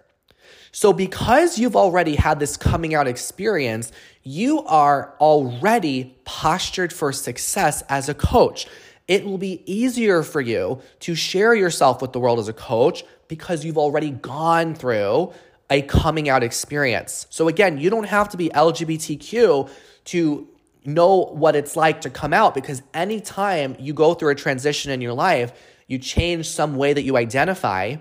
So, 0.72 0.94
because 0.94 1.58
you've 1.58 1.76
already 1.76 2.16
had 2.16 2.40
this 2.40 2.56
coming 2.56 2.94
out 2.94 3.06
experience, 3.06 3.92
you 4.22 4.64
are 4.64 5.14
already 5.20 6.16
postured 6.24 6.94
for 6.94 7.12
success 7.12 7.82
as 7.90 8.08
a 8.08 8.14
coach. 8.14 8.66
It 9.06 9.26
will 9.26 9.36
be 9.36 9.62
easier 9.70 10.22
for 10.22 10.40
you 10.40 10.80
to 11.00 11.14
share 11.14 11.54
yourself 11.54 12.00
with 12.00 12.12
the 12.12 12.20
world 12.20 12.38
as 12.38 12.48
a 12.48 12.54
coach 12.54 13.04
because 13.28 13.66
you've 13.66 13.76
already 13.76 14.10
gone 14.10 14.74
through 14.74 15.32
a 15.68 15.82
coming 15.82 16.30
out 16.30 16.42
experience. 16.42 17.26
So, 17.28 17.48
again, 17.48 17.76
you 17.76 17.90
don't 17.90 18.08
have 18.08 18.30
to 18.30 18.38
be 18.38 18.48
LGBTQ 18.48 19.70
to 20.06 20.48
know 20.86 21.26
what 21.32 21.54
it's 21.54 21.76
like 21.76 22.00
to 22.00 22.10
come 22.10 22.32
out 22.32 22.54
because 22.54 22.82
anytime 22.94 23.76
you 23.78 23.92
go 23.92 24.14
through 24.14 24.30
a 24.30 24.34
transition 24.34 24.90
in 24.90 25.02
your 25.02 25.12
life, 25.12 25.52
you 25.86 25.98
change 25.98 26.48
some 26.48 26.76
way 26.76 26.92
that 26.92 27.02
you 27.02 27.16
identify, 27.16 27.96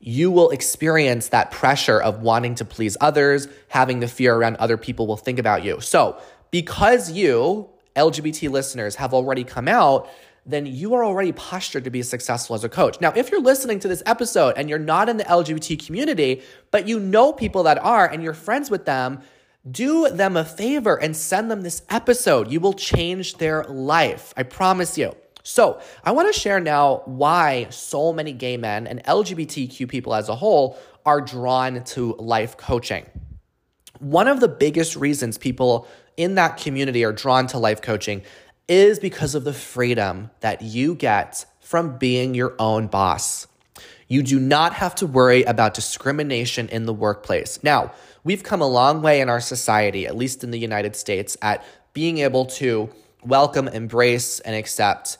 you 0.00 0.30
will 0.30 0.50
experience 0.50 1.28
that 1.28 1.50
pressure 1.50 2.00
of 2.00 2.20
wanting 2.20 2.54
to 2.56 2.64
please 2.64 2.96
others, 3.00 3.48
having 3.68 4.00
the 4.00 4.08
fear 4.08 4.34
around 4.34 4.56
other 4.56 4.76
people 4.76 5.06
will 5.06 5.16
think 5.16 5.38
about 5.38 5.64
you. 5.64 5.80
So, 5.80 6.20
because 6.50 7.10
you, 7.10 7.70
LGBT 7.96 8.50
listeners, 8.50 8.96
have 8.96 9.14
already 9.14 9.44
come 9.44 9.66
out, 9.66 10.08
then 10.46 10.66
you 10.66 10.94
are 10.94 11.04
already 11.04 11.32
postured 11.32 11.84
to 11.84 11.90
be 11.90 12.02
successful 12.02 12.54
as 12.54 12.64
a 12.64 12.68
coach. 12.68 13.00
Now, 13.00 13.12
if 13.16 13.30
you're 13.30 13.40
listening 13.40 13.80
to 13.80 13.88
this 13.88 14.02
episode 14.04 14.54
and 14.56 14.68
you're 14.68 14.78
not 14.78 15.08
in 15.08 15.16
the 15.16 15.24
LGBT 15.24 15.84
community, 15.84 16.42
but 16.70 16.86
you 16.86 17.00
know 17.00 17.32
people 17.32 17.62
that 17.62 17.82
are 17.82 18.06
and 18.06 18.22
you're 18.22 18.34
friends 18.34 18.70
with 18.70 18.84
them, 18.84 19.20
do 19.70 20.10
them 20.10 20.36
a 20.36 20.44
favor 20.44 21.00
and 21.00 21.16
send 21.16 21.50
them 21.50 21.62
this 21.62 21.82
episode. 21.88 22.52
You 22.52 22.60
will 22.60 22.74
change 22.74 23.38
their 23.38 23.64
life. 23.64 24.34
I 24.36 24.42
promise 24.42 24.98
you. 24.98 25.16
So, 25.46 25.78
I 26.02 26.12
want 26.12 26.32
to 26.32 26.40
share 26.40 26.58
now 26.58 27.02
why 27.04 27.66
so 27.68 28.14
many 28.14 28.32
gay 28.32 28.56
men 28.56 28.86
and 28.86 29.04
LGBTQ 29.04 29.86
people 29.90 30.14
as 30.14 30.30
a 30.30 30.34
whole 30.34 30.78
are 31.04 31.20
drawn 31.20 31.84
to 31.84 32.14
life 32.14 32.56
coaching. 32.56 33.04
One 33.98 34.26
of 34.26 34.40
the 34.40 34.48
biggest 34.48 34.96
reasons 34.96 35.36
people 35.36 35.86
in 36.16 36.36
that 36.36 36.56
community 36.56 37.04
are 37.04 37.12
drawn 37.12 37.46
to 37.48 37.58
life 37.58 37.82
coaching 37.82 38.22
is 38.68 38.98
because 38.98 39.34
of 39.34 39.44
the 39.44 39.52
freedom 39.52 40.30
that 40.40 40.62
you 40.62 40.94
get 40.94 41.44
from 41.60 41.98
being 41.98 42.32
your 42.32 42.54
own 42.58 42.86
boss. 42.86 43.46
You 44.08 44.22
do 44.22 44.40
not 44.40 44.72
have 44.72 44.94
to 44.96 45.06
worry 45.06 45.42
about 45.42 45.74
discrimination 45.74 46.70
in 46.70 46.86
the 46.86 46.94
workplace. 46.94 47.62
Now, 47.62 47.92
we've 48.22 48.42
come 48.42 48.62
a 48.62 48.66
long 48.66 49.02
way 49.02 49.20
in 49.20 49.28
our 49.28 49.40
society, 49.40 50.06
at 50.06 50.16
least 50.16 50.42
in 50.42 50.52
the 50.52 50.58
United 50.58 50.96
States, 50.96 51.36
at 51.42 51.62
being 51.92 52.18
able 52.18 52.46
to 52.46 52.88
welcome, 53.22 53.68
embrace, 53.68 54.40
and 54.40 54.56
accept 54.56 55.18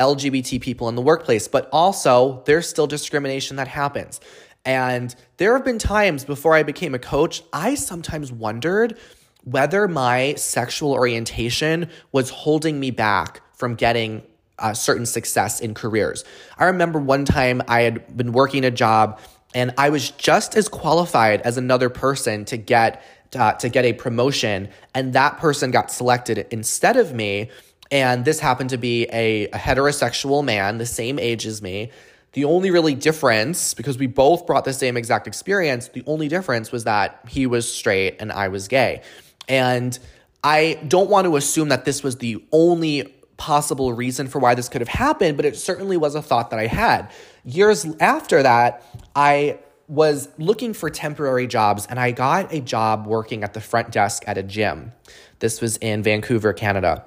LGBT 0.00 0.60
people 0.60 0.88
in 0.88 0.96
the 0.96 1.02
workplace, 1.02 1.46
but 1.46 1.68
also 1.72 2.42
there's 2.46 2.68
still 2.68 2.86
discrimination 2.86 3.56
that 3.56 3.68
happens. 3.68 4.20
And 4.64 5.14
there 5.36 5.54
have 5.54 5.64
been 5.64 5.78
times 5.78 6.24
before 6.24 6.54
I 6.54 6.62
became 6.62 6.94
a 6.94 6.98
coach, 6.98 7.42
I 7.52 7.74
sometimes 7.74 8.32
wondered 8.32 8.98
whether 9.44 9.88
my 9.88 10.34
sexual 10.34 10.92
orientation 10.92 11.88
was 12.12 12.30
holding 12.30 12.80
me 12.80 12.90
back 12.90 13.40
from 13.54 13.74
getting 13.74 14.22
uh, 14.58 14.74
certain 14.74 15.06
success 15.06 15.60
in 15.60 15.72
careers. 15.74 16.24
I 16.58 16.64
remember 16.66 16.98
one 16.98 17.24
time 17.24 17.62
I 17.68 17.82
had 17.82 18.16
been 18.16 18.32
working 18.32 18.64
a 18.64 18.70
job 18.70 19.20
and 19.54 19.72
I 19.78 19.90
was 19.90 20.10
just 20.10 20.56
as 20.56 20.68
qualified 20.68 21.40
as 21.42 21.56
another 21.56 21.88
person 21.88 22.44
to 22.46 22.56
get 22.56 23.02
uh, 23.34 23.52
to 23.52 23.68
get 23.68 23.84
a 23.84 23.92
promotion, 23.92 24.68
and 24.92 25.12
that 25.12 25.38
person 25.38 25.70
got 25.70 25.90
selected 25.90 26.46
instead 26.50 26.96
of 26.96 27.14
me. 27.14 27.48
And 27.90 28.24
this 28.24 28.38
happened 28.38 28.70
to 28.70 28.78
be 28.78 29.06
a, 29.12 29.46
a 29.46 29.58
heterosexual 29.58 30.44
man, 30.44 30.78
the 30.78 30.86
same 30.86 31.18
age 31.18 31.46
as 31.46 31.60
me. 31.60 31.90
The 32.32 32.44
only 32.44 32.70
really 32.70 32.94
difference, 32.94 33.74
because 33.74 33.98
we 33.98 34.06
both 34.06 34.46
brought 34.46 34.64
the 34.64 34.72
same 34.72 34.96
exact 34.96 35.26
experience, 35.26 35.88
the 35.88 36.04
only 36.06 36.28
difference 36.28 36.70
was 36.70 36.84
that 36.84 37.20
he 37.28 37.46
was 37.46 37.70
straight 37.70 38.16
and 38.20 38.30
I 38.30 38.48
was 38.48 38.68
gay. 38.68 39.02
And 39.48 39.98
I 40.44 40.78
don't 40.86 41.10
want 41.10 41.26
to 41.26 41.36
assume 41.36 41.70
that 41.70 41.84
this 41.84 42.04
was 42.04 42.16
the 42.16 42.44
only 42.52 43.12
possible 43.36 43.92
reason 43.92 44.28
for 44.28 44.38
why 44.38 44.54
this 44.54 44.68
could 44.68 44.80
have 44.80 44.88
happened, 44.88 45.36
but 45.36 45.44
it 45.44 45.56
certainly 45.56 45.96
was 45.96 46.14
a 46.14 46.22
thought 46.22 46.50
that 46.50 46.60
I 46.60 46.66
had. 46.66 47.10
Years 47.44 47.84
after 47.98 48.42
that, 48.42 48.84
I 49.16 49.58
was 49.88 50.28
looking 50.38 50.72
for 50.72 50.88
temporary 50.88 51.48
jobs 51.48 51.84
and 51.86 51.98
I 51.98 52.12
got 52.12 52.52
a 52.52 52.60
job 52.60 53.06
working 53.08 53.42
at 53.42 53.54
the 53.54 53.60
front 53.60 53.90
desk 53.90 54.22
at 54.28 54.38
a 54.38 54.42
gym. 54.42 54.92
This 55.40 55.60
was 55.60 55.78
in 55.78 56.04
Vancouver, 56.04 56.52
Canada. 56.52 57.04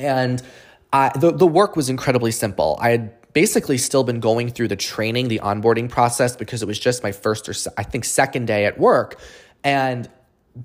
And 0.00 0.42
the, 0.92 1.32
the 1.36 1.46
work 1.46 1.76
was 1.76 1.88
incredibly 1.88 2.32
simple. 2.32 2.78
I 2.80 2.90
had 2.90 3.32
basically 3.32 3.78
still 3.78 4.02
been 4.02 4.20
going 4.20 4.50
through 4.50 4.68
the 4.68 4.76
training, 4.76 5.28
the 5.28 5.38
onboarding 5.38 5.88
process, 5.88 6.34
because 6.36 6.62
it 6.62 6.66
was 6.66 6.78
just 6.78 7.02
my 7.02 7.12
first 7.12 7.48
or 7.48 7.54
I 7.76 7.84
think 7.84 8.04
second 8.04 8.46
day 8.46 8.64
at 8.64 8.78
work. 8.78 9.20
And 9.62 10.08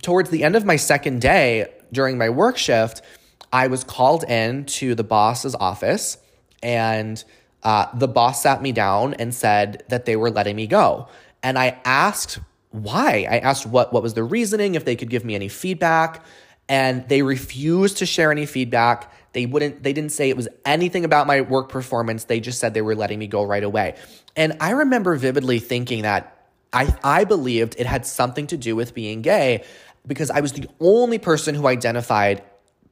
towards 0.02 0.30
the 0.30 0.44
end 0.44 0.56
of 0.56 0.66
my 0.66 0.78
second 0.78 1.22
day 1.22 1.68
during 1.92 2.18
my 2.18 2.30
work 2.30 2.58
shift, 2.58 3.02
I 3.54 3.68
was 3.68 3.84
called 3.84 4.24
in 4.24 4.66
to 4.66 4.96
the 4.96 5.04
boss's 5.04 5.56
office, 5.56 6.18
and 6.64 7.24
uh, 7.64 7.88
the 7.94 8.08
boss 8.08 8.42
sat 8.42 8.62
me 8.62 8.72
down 8.72 9.14
and 9.16 9.34
said 9.34 9.84
that 9.90 10.06
they 10.06 10.16
were 10.16 10.32
letting 10.32 10.56
me 10.56 10.68
go. 10.68 11.08
And 11.44 11.58
I 11.58 11.80
asked 11.86 12.40
why. 12.72 13.28
I 13.30 13.38
asked 13.38 13.66
what 13.66 13.94
what 13.94 14.04
was 14.04 14.14
the 14.14 14.24
reasoning, 14.24 14.76
if 14.76 14.84
they 14.84 14.96
could 14.96 15.10
give 15.10 15.24
me 15.24 15.36
any 15.36 15.48
feedback, 15.48 16.26
and 16.68 17.08
they 17.08 17.22
refused 17.22 17.98
to 17.98 18.06
share 18.06 18.32
any 18.32 18.46
feedback. 18.46 19.12
They 19.36 19.46
wouldn't. 19.46 19.84
They 19.84 19.92
didn't 19.92 20.14
say 20.14 20.30
it 20.30 20.38
was 20.38 20.48
anything 20.64 21.04
about 21.04 21.28
my 21.28 21.42
work 21.42 21.68
performance. 21.68 22.24
They 22.24 22.40
just 22.40 22.58
said 22.58 22.74
they 22.74 22.82
were 22.82 22.96
letting 22.96 23.20
me 23.20 23.28
go 23.28 23.44
right 23.44 23.66
away. 23.66 23.96
And 24.38 24.56
I 24.62 24.72
remember 24.72 25.18
vividly 25.18 25.60
thinking 25.60 26.04
that 26.04 26.48
I, 26.72 26.96
I 27.04 27.26
believed 27.26 27.76
it 27.78 27.86
had 27.86 28.06
something 28.06 28.48
to 28.48 28.56
do 28.56 28.78
with 28.78 28.94
being 28.94 29.22
gay 29.22 29.66
because 30.08 30.32
I 30.32 30.40
was 30.40 30.54
the 30.54 30.70
only 30.80 31.18
person 31.18 31.54
who 31.54 31.68
identified 31.68 32.44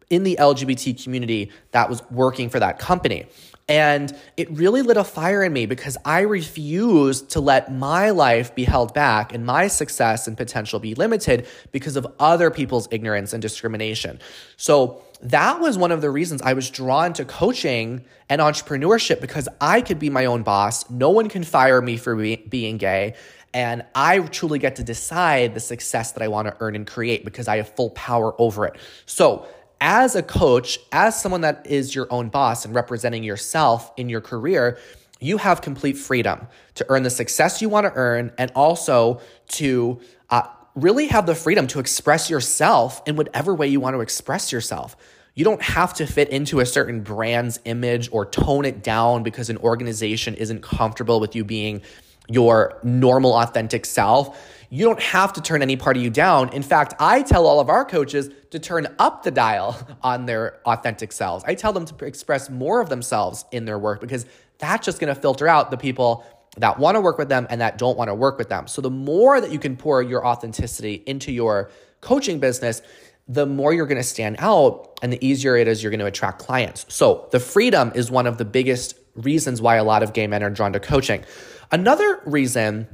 in 0.10 0.24
the 0.24 0.36
LGBT 0.38 1.02
community 1.02 1.50
that 1.72 1.90
was 1.90 2.04
working 2.12 2.50
for 2.50 2.60
that 2.60 2.78
company. 2.78 3.28
And 3.70 4.14
it 4.36 4.52
really 4.52 4.82
lit 4.82 4.98
a 4.98 5.06
fire 5.06 5.44
in 5.44 5.54
me 5.54 5.66
because 5.66 5.98
I 6.04 6.22
refused 6.22 7.30
to 7.32 7.40
let 7.40 7.72
my 7.72 8.10
life 8.10 8.54
be 8.54 8.66
held 8.66 8.94
back 8.94 9.34
and 9.34 9.46
my 9.46 9.68
success 9.68 10.28
and 10.28 10.36
potential 10.36 10.80
be 10.80 10.94
limited 10.94 11.48
because 11.72 11.96
of 11.96 12.06
other 12.20 12.52
people's 12.52 12.90
ignorance 12.92 13.32
and 13.32 13.42
discrimination. 13.42 14.20
So 14.58 15.02
that 15.24 15.62
was 15.62 15.78
one 15.78 15.92
of 15.92 16.02
the 16.02 16.10
reasons 16.10 16.42
I 16.42 16.54
was 16.54 16.70
drawn 16.70 17.14
to 17.14 17.26
coaching 17.26 18.04
and 18.30 18.42
entrepreneurship 18.42 19.22
because 19.22 19.48
I 19.62 19.82
could 19.82 19.98
be 19.98 20.10
my 20.10 20.26
own 20.26 20.44
boss. 20.44 20.90
No 20.90 21.10
one 21.10 21.30
can 21.30 21.44
fire 21.44 21.82
me 21.82 21.98
for 21.98 22.16
be- 22.16 22.36
being 22.36 22.78
gay. 22.78 23.16
And 23.54 23.86
I 23.96 24.20
truly 24.20 24.60
get 24.60 24.76
to 24.78 24.84
decide 24.84 25.54
the 25.54 25.60
success 25.60 26.12
that 26.14 26.24
I 26.24 26.28
want 26.28 26.48
to 26.48 26.58
earn 26.60 26.76
and 26.76 26.86
create 26.86 27.24
because 27.24 27.48
I 27.48 27.58
have 27.58 27.70
full 27.70 27.92
power 27.92 28.40
over 28.40 28.66
it. 28.66 28.78
So, 29.06 29.48
as 29.80 30.16
a 30.16 30.24
coach, 30.24 30.80
as 30.94 31.22
someone 31.22 31.42
that 31.42 31.68
is 31.68 31.94
your 31.94 32.08
own 32.10 32.30
boss 32.30 32.64
and 32.64 32.74
representing 32.74 33.22
yourself 33.22 33.92
in 33.98 34.08
your 34.08 34.22
career, 34.22 34.78
you 35.20 35.38
have 35.38 35.62
complete 35.62 35.98
freedom 35.98 36.48
to 36.76 36.86
earn 36.90 37.04
the 37.04 37.10
success 37.10 37.62
you 37.62 37.68
want 37.68 37.86
to 37.86 37.92
earn 37.94 38.32
and 38.38 38.50
also 38.56 39.20
to 39.50 40.00
uh, 40.30 40.44
really 40.76 41.08
have 41.08 41.26
the 41.26 41.36
freedom 41.36 41.68
to 41.68 41.80
express 41.80 42.30
yourself 42.30 43.02
in 43.06 43.16
whatever 43.16 43.54
way 43.54 43.68
you 43.68 43.80
want 43.80 43.96
to 43.96 44.00
express 44.00 44.52
yourself. 44.52 44.96
You 45.36 45.44
don't 45.44 45.62
have 45.62 45.96
to 45.96 46.06
fit 46.06 46.30
into 46.30 46.60
a 46.60 46.66
certain 46.66 47.02
brand's 47.02 47.60
image 47.66 48.08
or 48.12 48.26
tone 48.26 48.66
it 48.66 48.84
down 48.84 49.24
because 49.24 49.50
an 49.50 49.58
organization 49.58 50.36
isn't 50.36 50.62
comfortable 50.62 51.20
with 51.20 51.36
you 51.36 51.44
being 51.44 51.82
your 52.30 52.80
normal, 52.84 53.34
authentic 53.34 53.86
self. 53.86 54.40
You 54.70 54.86
don't 54.86 55.02
have 55.02 55.34
to 55.34 55.42
turn 55.42 55.62
any 55.62 55.76
part 55.76 55.98
of 55.98 56.04
you 56.04 56.10
down. 56.10 56.50
In 56.54 56.62
fact, 56.62 56.94
I 57.00 57.22
tell 57.24 57.48
all 57.48 57.60
of 57.60 57.70
our 57.70 57.84
coaches 57.84 58.30
to 58.52 58.60
turn 58.60 58.88
up 59.00 59.24
the 59.24 59.32
dial 59.32 59.76
on 60.04 60.26
their 60.26 60.60
authentic 60.66 61.12
selves. 61.12 61.44
I 61.48 61.56
tell 61.56 61.74
them 61.74 61.86
to 61.86 62.06
express 62.06 62.50
more 62.50 62.80
of 62.80 62.90
themselves 62.90 63.46
in 63.52 63.66
their 63.66 63.80
work 63.80 64.02
because 64.02 64.26
that's 64.60 64.86
just 64.86 65.00
to 65.00 65.16
filter 65.16 65.48
out 65.48 65.72
the 65.72 65.78
people 65.78 66.26
that 66.58 66.78
want 66.78 66.96
to 66.96 67.02
work 67.02 67.18
with 67.18 67.30
them 67.30 67.48
and 67.50 67.60
that 67.62 67.80
don't 67.80 67.98
want 67.98 68.10
to 68.10 68.16
work 68.16 68.38
with 68.38 68.50
them. 68.50 68.68
So 68.68 68.82
the 68.82 68.92
more 68.92 69.42
that 69.42 69.52
you 69.52 69.58
can 69.58 69.76
pour 69.76 70.04
your 70.04 70.26
authenticity 70.26 71.04
into 71.08 71.32
your 71.32 71.72
coaching 72.02 72.40
business, 72.40 72.82
the 73.28 73.46
more 73.46 73.74
you're 73.74 73.86
going 73.86 73.98
to 73.98 74.04
stand 74.04 74.36
out 74.40 75.00
and 75.02 75.12
the 75.12 75.26
easier 75.26 75.56
it 75.56 75.68
is 75.68 75.82
you're 75.82 75.92
going 75.92 76.00
to 76.00 76.06
attract 76.06 76.40
clients. 76.40 76.86
So 76.90 77.28
the 77.32 77.40
freedom 77.40 77.92
is 77.96 78.12
one 78.12 78.28
of 78.28 78.38
the 78.38 78.46
biggest 78.46 78.98
reasons 79.16 79.62
why 79.62 79.76
a 79.78 79.84
lot 79.84 80.04
of 80.04 80.14
gay 80.14 80.28
men 80.28 80.44
are 80.44 80.50
drawn 80.50 80.74
to 80.74 80.80
coaching. 80.80 81.24
Another 81.72 82.22
reason 82.26 82.88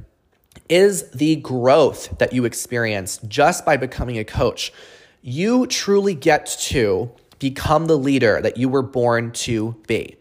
is 0.68 1.10
the 1.10 1.36
growth 1.36 2.18
that 2.18 2.32
you 2.32 2.44
experience 2.44 3.18
just 3.26 3.64
by 3.64 3.76
becoming 3.76 4.18
a 4.18 4.24
coach. 4.24 4.72
You 5.22 5.66
truly 5.66 6.14
get 6.14 6.46
to 6.60 7.10
become 7.38 7.86
the 7.86 7.98
leader 7.98 8.40
that 8.40 8.56
you 8.56 8.68
were 8.68 8.82
born 8.82 9.32
to 9.32 9.76
be. 9.86 10.16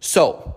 So, 0.00 0.56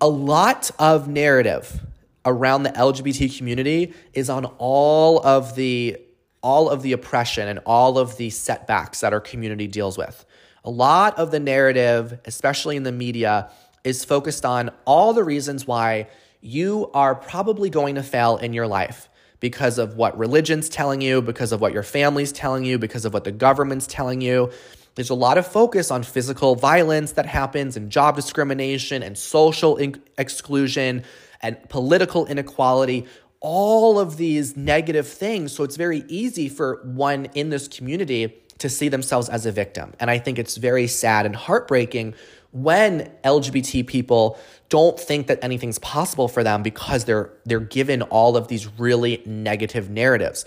a 0.00 0.08
lot 0.08 0.70
of 0.78 1.08
narrative 1.08 1.80
around 2.26 2.62
the 2.62 2.70
LGBT 2.70 3.36
community 3.36 3.94
is 4.12 4.28
on 4.28 4.46
all 4.58 5.24
of 5.24 5.54
the 5.54 5.98
all 6.44 6.68
of 6.68 6.82
the 6.82 6.92
oppression 6.92 7.48
and 7.48 7.58
all 7.64 7.98
of 7.98 8.18
the 8.18 8.28
setbacks 8.28 9.00
that 9.00 9.14
our 9.14 9.20
community 9.20 9.66
deals 9.66 9.96
with. 9.96 10.26
A 10.62 10.70
lot 10.70 11.18
of 11.18 11.30
the 11.30 11.40
narrative, 11.40 12.20
especially 12.26 12.76
in 12.76 12.82
the 12.82 12.92
media, 12.92 13.50
is 13.82 14.04
focused 14.04 14.44
on 14.44 14.70
all 14.84 15.14
the 15.14 15.24
reasons 15.24 15.66
why 15.66 16.06
you 16.42 16.90
are 16.92 17.14
probably 17.14 17.70
going 17.70 17.94
to 17.94 18.02
fail 18.02 18.36
in 18.36 18.52
your 18.52 18.66
life 18.66 19.08
because 19.40 19.78
of 19.78 19.96
what 19.96 20.16
religion's 20.18 20.68
telling 20.68 21.00
you, 21.00 21.22
because 21.22 21.50
of 21.50 21.60
what 21.62 21.72
your 21.72 21.82
family's 21.82 22.30
telling 22.30 22.64
you, 22.64 22.78
because 22.78 23.06
of 23.06 23.14
what 23.14 23.24
the 23.24 23.32
government's 23.32 23.86
telling 23.86 24.20
you. 24.20 24.50
There's 24.94 25.10
a 25.10 25.14
lot 25.14 25.38
of 25.38 25.46
focus 25.46 25.90
on 25.90 26.02
physical 26.02 26.56
violence 26.56 27.12
that 27.12 27.26
happens 27.26 27.76
and 27.76 27.90
job 27.90 28.16
discrimination 28.16 29.02
and 29.02 29.18
social 29.18 29.76
in- 29.76 30.02
exclusion 30.18 31.04
and 31.40 31.68
political 31.68 32.24
inequality, 32.26 33.06
all 33.44 33.98
of 33.98 34.16
these 34.16 34.56
negative 34.56 35.06
things. 35.06 35.52
So 35.52 35.64
it's 35.64 35.76
very 35.76 36.02
easy 36.08 36.48
for 36.48 36.80
one 36.82 37.26
in 37.34 37.50
this 37.50 37.68
community 37.68 38.34
to 38.56 38.70
see 38.70 38.88
themselves 38.88 39.28
as 39.28 39.44
a 39.44 39.52
victim. 39.52 39.92
And 40.00 40.10
I 40.10 40.18
think 40.18 40.38
it's 40.38 40.56
very 40.56 40.86
sad 40.86 41.26
and 41.26 41.36
heartbreaking 41.36 42.14
when 42.52 43.12
LGBT 43.22 43.86
people 43.86 44.38
don't 44.70 44.98
think 44.98 45.26
that 45.26 45.44
anything's 45.44 45.78
possible 45.80 46.26
for 46.26 46.42
them 46.42 46.62
because 46.62 47.04
they're 47.04 47.30
they're 47.44 47.60
given 47.60 48.00
all 48.02 48.38
of 48.38 48.48
these 48.48 48.66
really 48.78 49.22
negative 49.26 49.90
narratives. 49.90 50.46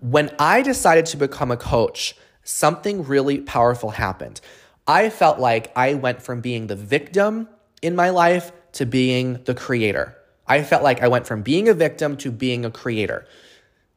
When 0.00 0.30
I 0.38 0.60
decided 0.60 1.06
to 1.06 1.16
become 1.16 1.50
a 1.50 1.56
coach, 1.56 2.14
something 2.42 3.04
really 3.04 3.38
powerful 3.38 3.90
happened. 3.90 4.42
I 4.86 5.08
felt 5.08 5.38
like 5.38 5.72
I 5.74 5.94
went 5.94 6.20
from 6.20 6.42
being 6.42 6.66
the 6.66 6.76
victim 6.76 7.48
in 7.80 7.96
my 7.96 8.10
life 8.10 8.52
to 8.72 8.84
being 8.84 9.42
the 9.44 9.54
creator. 9.54 10.18
I 10.46 10.62
felt 10.62 10.82
like 10.82 11.02
I 11.02 11.08
went 11.08 11.26
from 11.26 11.42
being 11.42 11.68
a 11.68 11.74
victim 11.74 12.16
to 12.18 12.30
being 12.30 12.64
a 12.64 12.70
creator. 12.70 13.26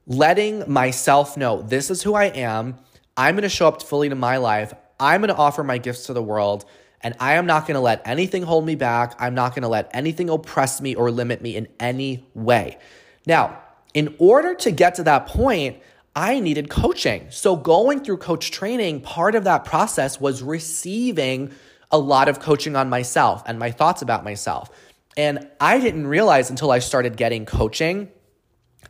Letting 0.06 0.72
myself 0.72 1.36
know 1.36 1.62
this 1.62 1.90
is 1.90 2.04
who 2.04 2.14
I 2.16 2.26
am. 2.26 2.78
I'm 3.18 3.36
going 3.36 3.44
to 3.44 3.50
show 3.50 3.68
up 3.68 3.82
fully 3.82 4.10
to 4.10 4.16
my 4.16 4.38
life. 4.38 4.74
I'm 5.00 5.22
going 5.22 5.30
to 5.30 5.36
offer 5.36 5.64
my 5.64 5.78
gifts 5.78 6.06
to 6.06 6.14
the 6.14 6.24
world. 6.24 6.66
And 7.02 7.14
I 7.20 7.34
am 7.34 7.46
not 7.46 7.68
going 7.68 7.76
to 7.76 7.82
let 7.82 8.02
anything 8.06 8.44
hold 8.44 8.66
me 8.66 8.76
back. 8.76 9.16
I'm 9.20 9.36
not 9.36 9.54
going 9.54 9.64
to 9.64 9.68
let 9.68 9.90
anything 9.94 10.30
oppress 10.30 10.82
me 10.82 10.96
or 10.96 11.12
limit 11.12 11.42
me 11.42 11.56
in 11.56 11.68
any 11.80 12.26
way. 12.34 12.78
Now, 13.26 13.62
in 13.94 14.16
order 14.18 14.56
to 14.56 14.72
get 14.72 14.96
to 14.96 15.04
that 15.04 15.28
point, 15.28 15.78
I 16.16 16.40
needed 16.40 16.70
coaching. 16.70 17.28
So, 17.30 17.56
going 17.56 18.04
through 18.04 18.18
coach 18.18 18.50
training, 18.52 19.02
part 19.02 19.36
of 19.36 19.44
that 19.44 19.66
process 19.66 20.20
was 20.20 20.42
receiving 20.42 21.52
a 21.92 21.98
lot 21.98 22.28
of 22.28 22.40
coaching 22.40 22.76
on 22.76 22.90
myself 22.90 23.44
and 23.46 23.60
my 23.60 23.72
thoughts 23.72 24.02
about 24.02 24.24
myself. 24.24 24.70
And 25.18 25.48
I 25.60 25.80
didn't 25.80 26.08
realize 26.08 26.50
until 26.52 26.72
I 26.72 26.80
started 26.80 27.18
getting 27.18 27.46
coaching, 27.46 28.10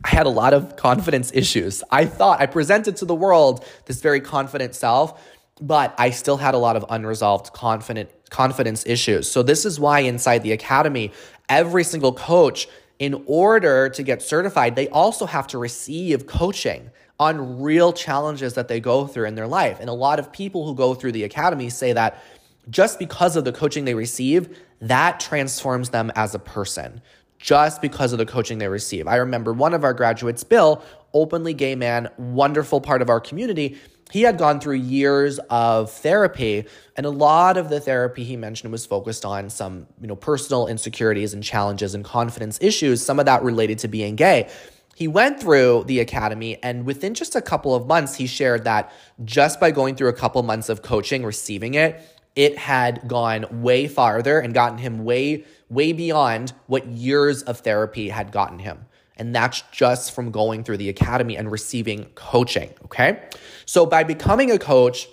I 0.04 0.10
had 0.10 0.26
a 0.26 0.30
lot 0.30 0.52
of 0.52 0.76
confidence 0.76 1.32
issues. 1.34 1.82
I 1.90 2.04
thought 2.04 2.40
I 2.40 2.46
presented 2.46 2.96
to 2.96 3.06
the 3.06 3.14
world 3.14 3.64
this 3.86 4.00
very 4.00 4.20
confident 4.20 4.74
self, 4.74 5.20
but 5.60 5.94
I 5.98 6.10
still 6.10 6.36
had 6.36 6.54
a 6.54 6.58
lot 6.58 6.76
of 6.76 6.84
unresolved 6.88 7.52
confident 7.52 8.10
confidence 8.30 8.84
issues. 8.86 9.28
So 9.28 9.42
this 9.42 9.64
is 9.64 9.80
why 9.80 10.00
inside 10.00 10.42
the 10.42 10.52
academy, 10.52 11.12
every 11.48 11.82
single 11.82 12.12
coach 12.12 12.68
in 12.98 13.24
order 13.26 13.88
to 13.88 14.02
get 14.02 14.20
certified, 14.20 14.76
they 14.76 14.88
also 14.88 15.24
have 15.24 15.46
to 15.48 15.58
receive 15.58 16.26
coaching 16.26 16.90
on 17.18 17.60
real 17.60 17.92
challenges 17.92 18.54
that 18.54 18.68
they 18.68 18.80
go 18.80 19.06
through 19.06 19.26
in 19.26 19.34
their 19.34 19.46
life. 19.46 19.78
And 19.80 19.88
a 19.88 19.94
lot 19.94 20.18
of 20.18 20.32
people 20.32 20.66
who 20.66 20.74
go 20.74 20.94
through 20.94 21.12
the 21.12 21.24
academy 21.24 21.70
say 21.70 21.92
that 21.94 22.22
just 22.70 22.98
because 22.98 23.36
of 23.36 23.44
the 23.44 23.52
coaching 23.52 23.84
they 23.84 23.94
receive, 23.94 24.58
that 24.80 25.20
transforms 25.20 25.90
them 25.90 26.12
as 26.14 26.34
a 26.34 26.38
person. 26.38 27.00
Just 27.38 27.80
because 27.80 28.12
of 28.12 28.18
the 28.18 28.26
coaching 28.26 28.58
they 28.58 28.68
receive. 28.68 29.06
I 29.06 29.16
remember 29.16 29.52
one 29.52 29.72
of 29.72 29.84
our 29.84 29.94
graduates, 29.94 30.42
Bill, 30.42 30.82
openly 31.14 31.54
gay 31.54 31.76
man, 31.76 32.08
wonderful 32.18 32.80
part 32.80 33.00
of 33.00 33.08
our 33.08 33.20
community. 33.20 33.78
He 34.10 34.22
had 34.22 34.38
gone 34.38 34.58
through 34.58 34.76
years 34.76 35.38
of 35.50 35.92
therapy, 35.92 36.64
and 36.96 37.06
a 37.06 37.10
lot 37.10 37.56
of 37.56 37.68
the 37.68 37.78
therapy 37.78 38.24
he 38.24 38.36
mentioned 38.36 38.72
was 38.72 38.86
focused 38.86 39.24
on 39.24 39.50
some, 39.50 39.86
you 40.00 40.08
know, 40.08 40.16
personal 40.16 40.66
insecurities 40.66 41.34
and 41.34 41.44
challenges 41.44 41.94
and 41.94 42.04
confidence 42.04 42.58
issues, 42.60 43.04
some 43.04 43.20
of 43.20 43.26
that 43.26 43.42
related 43.42 43.78
to 43.80 43.88
being 43.88 44.16
gay. 44.16 44.48
He 44.96 45.06
went 45.06 45.40
through 45.40 45.84
the 45.86 46.00
academy, 46.00 46.60
and 46.62 46.84
within 46.86 47.14
just 47.14 47.36
a 47.36 47.42
couple 47.42 47.74
of 47.74 47.86
months, 47.86 48.16
he 48.16 48.26
shared 48.26 48.64
that 48.64 48.92
just 49.24 49.60
by 49.60 49.70
going 49.70 49.94
through 49.94 50.08
a 50.08 50.14
couple 50.14 50.42
months 50.42 50.68
of 50.68 50.82
coaching, 50.82 51.24
receiving 51.24 51.74
it, 51.74 52.02
it 52.38 52.56
had 52.56 53.08
gone 53.08 53.44
way 53.62 53.88
farther 53.88 54.38
and 54.38 54.54
gotten 54.54 54.78
him 54.78 55.02
way, 55.04 55.44
way 55.68 55.92
beyond 55.92 56.52
what 56.68 56.86
years 56.86 57.42
of 57.42 57.58
therapy 57.58 58.10
had 58.10 58.30
gotten 58.30 58.60
him. 58.60 58.86
And 59.16 59.34
that's 59.34 59.64
just 59.72 60.12
from 60.12 60.30
going 60.30 60.62
through 60.62 60.76
the 60.76 60.88
academy 60.88 61.36
and 61.36 61.50
receiving 61.50 62.04
coaching. 62.14 62.72
Okay. 62.84 63.24
So 63.66 63.86
by 63.86 64.04
becoming 64.04 64.52
a 64.52 64.58
coach 64.58 65.08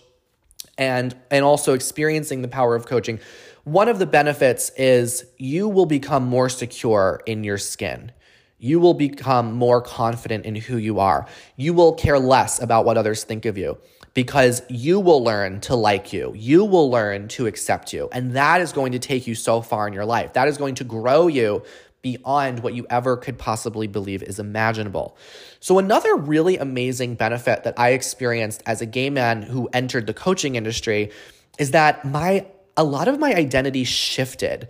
and, 0.77 1.15
and 1.31 1.43
also 1.43 1.73
experiencing 1.73 2.43
the 2.43 2.47
power 2.47 2.75
of 2.75 2.85
coaching, 2.85 3.19
one 3.63 3.89
of 3.89 3.97
the 3.97 4.05
benefits 4.05 4.69
is 4.77 5.25
you 5.39 5.67
will 5.67 5.87
become 5.87 6.25
more 6.27 6.47
secure 6.47 7.23
in 7.25 7.43
your 7.43 7.57
skin 7.57 8.11
you 8.57 8.79
will 8.79 8.93
become 8.93 9.53
more 9.53 9.81
confident 9.81 10.45
in 10.45 10.55
who 10.55 10.77
you 10.77 10.99
are. 10.99 11.27
You 11.55 11.73
will 11.73 11.93
care 11.93 12.17
less 12.17 12.61
about 12.61 12.85
what 12.85 12.97
others 12.97 13.23
think 13.23 13.45
of 13.45 13.57
you 13.57 13.77
because 14.15 14.63
you 14.69 14.99
will 14.99 15.23
learn 15.23 15.59
to 15.59 15.75
like 15.75 16.11
you. 16.11 16.33
You 16.35 16.65
will 16.65 16.89
learn 16.89 17.27
to 17.27 17.45
accept 17.45 17.93
you. 17.93 18.09
And 18.11 18.35
that 18.35 18.61
is 18.61 18.71
going 18.71 18.93
to 18.93 18.99
take 18.99 19.27
you 19.27 19.35
so 19.35 19.61
far 19.61 19.87
in 19.87 19.93
your 19.93 20.05
life. 20.05 20.33
That 20.33 20.47
is 20.47 20.57
going 20.57 20.75
to 20.75 20.83
grow 20.83 21.27
you 21.27 21.61
beyond 22.01 22.59
what 22.59 22.73
you 22.73 22.87
ever 22.89 23.17
could 23.17 23.37
possibly 23.37 23.87
believe 23.87 24.23
is 24.23 24.39
imaginable. 24.39 25.17
So, 25.59 25.79
another 25.79 26.15
really 26.15 26.57
amazing 26.57 27.15
benefit 27.15 27.63
that 27.63 27.77
I 27.77 27.89
experienced 27.89 28.63
as 28.65 28.81
a 28.81 28.85
gay 28.85 29.09
man 29.09 29.41
who 29.41 29.67
entered 29.73 30.07
the 30.07 30.13
coaching 30.13 30.55
industry 30.55 31.11
is 31.59 31.71
that 31.71 32.05
my 32.05 32.45
a 32.77 32.83
lot 32.83 33.07
of 33.07 33.19
my 33.19 33.33
identity 33.33 33.83
shifted 33.83 34.67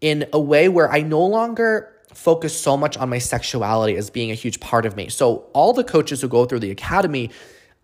in 0.00 0.26
a 0.32 0.40
way 0.40 0.68
where 0.68 0.90
I 0.90 1.02
no 1.02 1.24
longer 1.24 1.92
focus 2.14 2.58
so 2.58 2.76
much 2.76 2.96
on 2.96 3.10
my 3.10 3.18
sexuality 3.18 3.96
as 3.96 4.10
being 4.10 4.30
a 4.30 4.34
huge 4.34 4.58
part 4.58 4.86
of 4.86 4.96
me. 4.96 5.08
So 5.08 5.46
all 5.52 5.72
the 5.72 5.84
coaches 5.84 6.20
who 6.20 6.28
go 6.28 6.46
through 6.46 6.60
the 6.60 6.70
academy, 6.70 7.30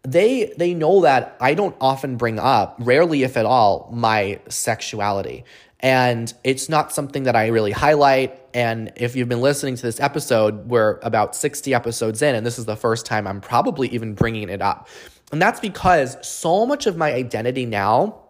they 0.05 0.53
they 0.57 0.75
know 0.75 1.01
that 1.03 1.37
I 1.41 1.55
don't 1.55 1.75
often 1.81 2.17
bring 2.17 2.39
up, 2.39 2.77
rarely 2.79 3.23
if 3.23 3.37
at 3.37 3.47
all, 3.47 3.89
my 3.93 4.41
sexuality. 4.49 5.45
And 5.81 6.33
it's 6.45 6.69
not 6.69 6.93
something 6.93 7.25
that 7.25 7.37
I 7.37 7.49
really 7.49 7.73
highlight. 7.73 8.41
And 8.55 8.93
if 8.97 9.17
you've 9.17 9.29
been 9.29 9.43
listening 9.43 9.77
to 9.77 9.83
this 9.83 10.01
episode, 10.01 10.69
we're 10.69 10.99
about 11.03 11.37
60 11.37 11.75
episodes 11.75 12.23
in, 12.23 12.35
and 12.35 12.47
this 12.47 12.59
is 12.59 12.65
the 12.65 12.77
first 12.77 13.05
time 13.05 13.27
I'm 13.27 13.41
probably 13.41 13.89
even 13.89 14.15
bringing 14.15 14.49
it 14.49 14.63
up. 14.63 14.89
And 15.33 15.43
that's 15.43 15.61
because 15.61 16.17
so 16.27 16.65
much 16.65 16.87
of 16.87 16.97
my 16.97 17.13
identity 17.13 17.67
now 17.67 18.24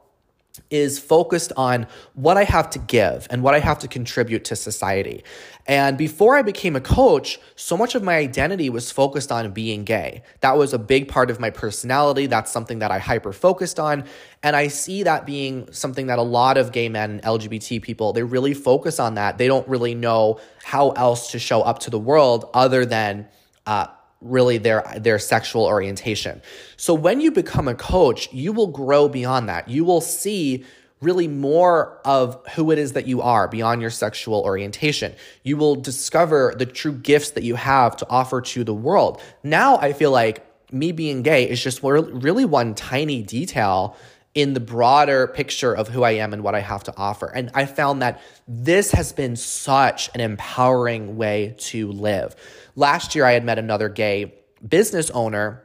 is 0.71 1.01
focused 1.01 1.53
on 1.57 1.87
what 2.15 2.37
I 2.37 2.45
have 2.45 2.71
to 2.71 2.79
give 2.79 3.27
and 3.31 3.43
what 3.43 3.55
I 3.55 3.59
have 3.59 3.81
to 3.81 3.89
contribute 3.89 4.45
to 4.47 4.57
society. 4.57 5.25
And 5.67 5.99
before 5.99 6.37
I 6.37 6.43
became 6.43 6.77
a 6.77 6.81
coach, 6.81 7.41
so 7.57 7.77
much 7.77 7.95
of 7.95 8.03
my 8.03 8.17
identity 8.17 8.71
was 8.71 8.93
focused 8.93 9.33
on 9.33 9.51
being 9.51 9.83
gay. 9.85 10.23
That 10.41 10.57
was 10.57 10.73
a 10.73 10.79
big 10.79 11.09
part 11.09 11.31
of 11.31 11.41
my 11.41 11.51
personality. 11.51 12.27
That's 12.27 12.53
something 12.53 12.79
that 12.81 12.93
I 12.93 12.99
hyper 12.99 13.33
focused 13.33 13.81
on. 13.81 14.05
And 14.43 14.55
I 14.55 14.69
see 14.69 15.03
that 15.03 15.27
being 15.27 15.73
something 15.73 16.07
that 16.07 16.19
a 16.19 16.23
lot 16.23 16.57
of 16.57 16.71
gay 16.71 16.89
men 16.89 17.11
and 17.11 17.23
LGBT 17.23 17.83
people, 17.83 18.13
they 18.13 18.23
really 18.23 18.55
focus 18.55 19.01
on 19.01 19.15
that. 19.15 19.39
They 19.39 19.49
don't 19.49 19.67
really 19.67 19.95
know 19.95 20.39
how 20.63 20.91
else 20.91 21.33
to 21.33 21.39
show 21.39 21.63
up 21.63 21.81
to 21.81 21.91
the 21.91 21.99
world 21.99 22.49
other 22.55 22.87
than 22.87 23.27
uh, 23.67 23.87
really 24.25 24.59
their 24.59 24.83
their 24.97 25.19
sexual 25.19 25.65
orientation. 25.65 26.43
So 26.77 26.95
when 26.95 27.21
you 27.21 27.31
become 27.31 27.69
a 27.69 27.75
coach, 27.75 28.33
you 28.33 28.53
will 28.53 28.67
grow 28.69 29.09
beyond 29.09 29.49
that. 29.49 29.69
You 29.69 29.85
will 29.85 30.01
see 30.01 30.65
really 31.01 31.29
more 31.29 32.01
of 32.05 32.41
who 32.55 32.71
it 32.71 32.79
is 32.79 32.95
that 32.95 33.07
you 33.07 33.21
are 33.21 33.47
beyond 33.47 33.83
your 33.83 33.91
sexual 33.91 34.41
orientation. 34.41 35.15
You 35.43 35.57
will 35.57 35.77
discover 35.77 36.55
the 36.57 36.67
true 36.67 36.93
gifts 36.95 37.31
that 37.33 37.45
you 37.45 37.55
have 37.57 37.97
to 37.99 38.07
offer 38.09 38.41
to 38.41 38.65
the 38.65 38.75
world. 38.75 39.21
Now 39.43 39.77
I 39.77 39.93
feel 39.93 40.11
like 40.11 40.45
me 40.73 40.93
being 40.93 41.23
gay 41.23 41.49
is 41.49 41.63
just 41.63 41.83
really 41.83 42.45
one 42.45 42.75
tiny 42.75 43.23
detail 43.23 43.97
in 44.35 44.53
the 44.53 44.61
broader 44.61 45.29
picture 45.29 45.73
of 45.73 45.89
who 45.89 46.03
I 46.03 46.13
am 46.13 46.33
and 46.33 46.43
what 46.43 46.55
I 46.55 46.61
have 46.61 46.85
to 46.85 46.97
offer. 46.97 47.27
And 47.27 47.51
I 47.55 47.67
found 47.67 48.03
that 48.03 48.21
this 48.49 48.91
has 48.91 49.13
been 49.13 49.37
such 49.37 50.11
an 50.15 50.21
empowering 50.21 51.17
way 51.17 51.55
to 51.59 51.93
live. 51.93 52.35
Last 52.75 53.15
year, 53.15 53.25
I 53.25 53.33
had 53.33 53.45
met 53.45 53.59
another 53.59 53.89
gay 53.89 54.35
business 54.67 55.11
owner 55.11 55.65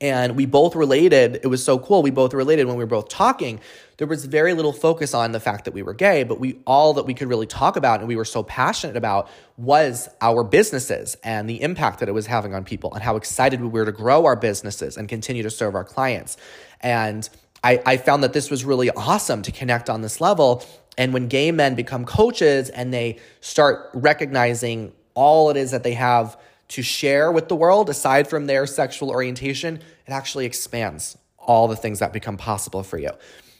and 0.00 0.34
we 0.34 0.46
both 0.46 0.74
related. 0.74 1.40
It 1.42 1.46
was 1.46 1.62
so 1.62 1.78
cool. 1.78 2.02
We 2.02 2.10
both 2.10 2.34
related 2.34 2.66
when 2.66 2.76
we 2.76 2.84
were 2.84 2.88
both 2.88 3.08
talking. 3.08 3.60
There 3.98 4.06
was 4.06 4.24
very 4.24 4.54
little 4.54 4.72
focus 4.72 5.14
on 5.14 5.32
the 5.32 5.40
fact 5.40 5.66
that 5.66 5.74
we 5.74 5.82
were 5.82 5.94
gay, 5.94 6.24
but 6.24 6.40
we 6.40 6.58
all 6.66 6.94
that 6.94 7.04
we 7.04 7.14
could 7.14 7.28
really 7.28 7.46
talk 7.46 7.76
about 7.76 8.00
and 8.00 8.08
we 8.08 8.16
were 8.16 8.24
so 8.24 8.42
passionate 8.42 8.96
about 8.96 9.28
was 9.56 10.08
our 10.20 10.42
businesses 10.42 11.16
and 11.22 11.48
the 11.48 11.62
impact 11.62 12.00
that 12.00 12.08
it 12.08 12.12
was 12.12 12.26
having 12.26 12.54
on 12.54 12.64
people 12.64 12.92
and 12.94 13.02
how 13.02 13.16
excited 13.16 13.60
we 13.60 13.68
were 13.68 13.84
to 13.84 13.92
grow 13.92 14.24
our 14.24 14.36
businesses 14.36 14.96
and 14.96 15.08
continue 15.08 15.42
to 15.42 15.50
serve 15.50 15.74
our 15.74 15.84
clients. 15.84 16.36
And 16.80 17.28
I, 17.64 17.82
I 17.86 17.96
found 17.96 18.22
that 18.22 18.34
this 18.34 18.50
was 18.50 18.64
really 18.64 18.90
awesome 18.90 19.42
to 19.42 19.50
connect 19.50 19.88
on 19.88 20.02
this 20.02 20.20
level. 20.20 20.62
And 20.98 21.12
when 21.14 21.28
gay 21.28 21.50
men 21.50 21.74
become 21.74 22.04
coaches 22.04 22.68
and 22.68 22.92
they 22.92 23.18
start 23.40 23.90
recognizing 23.94 24.92
all 25.14 25.50
it 25.50 25.56
is 25.56 25.70
that 25.70 25.82
they 25.82 25.94
have 25.94 26.38
to 26.68 26.82
share 26.82 27.32
with 27.32 27.48
the 27.48 27.56
world 27.56 27.88
aside 27.88 28.28
from 28.28 28.46
their 28.46 28.66
sexual 28.66 29.10
orientation, 29.10 29.76
it 30.06 30.12
actually 30.12 30.44
expands 30.44 31.16
all 31.38 31.66
the 31.66 31.76
things 31.76 31.98
that 31.98 32.12
become 32.12 32.36
possible 32.36 32.82
for 32.82 32.98
you. 32.98 33.10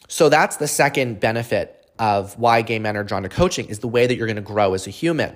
So 0.08 0.28
that's 0.28 0.56
the 0.56 0.68
second 0.68 1.18
benefit 1.20 1.88
of 1.98 2.38
why 2.38 2.62
gay 2.62 2.78
men 2.78 2.96
are 2.96 3.04
drawn 3.04 3.22
to 3.22 3.28
coaching 3.28 3.66
is 3.66 3.78
the 3.78 3.88
way 3.88 4.06
that 4.06 4.16
you're 4.16 4.26
going 4.26 4.36
to 4.36 4.42
grow 4.42 4.74
as 4.74 4.86
a 4.86 4.90
human. 4.90 5.34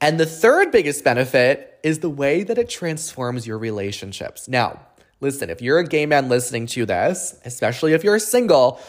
And 0.00 0.20
the 0.20 0.26
third 0.26 0.70
biggest 0.72 1.04
benefit 1.04 1.78
is 1.82 2.00
the 2.00 2.10
way 2.10 2.42
that 2.42 2.58
it 2.58 2.68
transforms 2.68 3.46
your 3.46 3.58
relationships. 3.58 4.48
Now, 4.48 4.80
listen, 5.20 5.50
if 5.50 5.60
you're 5.62 5.78
a 5.78 5.86
gay 5.86 6.06
man 6.06 6.28
listening 6.28 6.66
to 6.68 6.86
this, 6.86 7.38
especially 7.44 7.92
if 7.92 8.04
you're 8.04 8.18
single, 8.18 8.80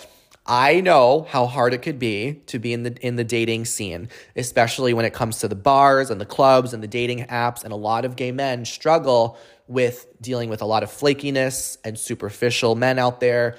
I 0.45 0.81
know 0.81 1.27
how 1.29 1.45
hard 1.45 1.73
it 1.73 1.81
could 1.81 1.99
be 1.99 2.41
to 2.47 2.57
be 2.57 2.73
in 2.73 2.83
the 2.83 2.97
in 3.05 3.15
the 3.15 3.23
dating 3.23 3.65
scene, 3.65 4.09
especially 4.35 4.93
when 4.93 5.05
it 5.05 5.13
comes 5.13 5.39
to 5.39 5.47
the 5.47 5.55
bars 5.55 6.09
and 6.09 6.19
the 6.19 6.25
clubs 6.25 6.73
and 6.73 6.81
the 6.81 6.87
dating 6.87 7.25
apps 7.25 7.63
and 7.63 7.71
a 7.71 7.75
lot 7.75 8.05
of 8.05 8.15
gay 8.15 8.31
men 8.31 8.65
struggle 8.65 9.37
with 9.67 10.07
dealing 10.19 10.49
with 10.49 10.61
a 10.61 10.65
lot 10.65 10.81
of 10.81 10.89
flakiness 10.89 11.77
and 11.83 11.99
superficial 11.99 12.73
men 12.75 12.97
out 12.97 13.19
there 13.19 13.55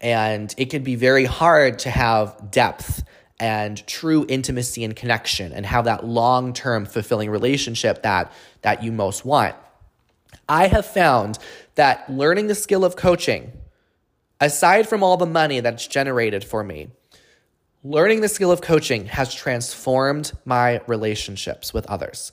and 0.00 0.54
it 0.58 0.66
can 0.66 0.82
be 0.82 0.96
very 0.96 1.24
hard 1.24 1.78
to 1.78 1.90
have 1.90 2.50
depth 2.50 3.02
and 3.40 3.84
true 3.86 4.26
intimacy 4.28 4.84
and 4.84 4.94
connection 4.94 5.52
and 5.52 5.64
have 5.64 5.86
that 5.86 6.04
long-term 6.04 6.84
fulfilling 6.84 7.30
relationship 7.30 8.02
that 8.02 8.30
that 8.60 8.82
you 8.82 8.92
most 8.92 9.24
want. 9.24 9.54
I 10.48 10.68
have 10.68 10.86
found 10.86 11.38
that 11.74 12.10
learning 12.10 12.46
the 12.46 12.54
skill 12.54 12.84
of 12.84 12.96
coaching 12.96 13.52
aside 14.40 14.88
from 14.88 15.02
all 15.02 15.16
the 15.16 15.26
money 15.26 15.60
that's 15.60 15.86
generated 15.86 16.44
for 16.44 16.62
me, 16.62 16.88
learning 17.82 18.20
the 18.20 18.28
skill 18.28 18.50
of 18.50 18.60
coaching 18.60 19.06
has 19.06 19.34
transformed 19.34 20.32
my 20.44 20.80
relationships 20.86 21.72
with 21.72 21.86
others. 21.86 22.32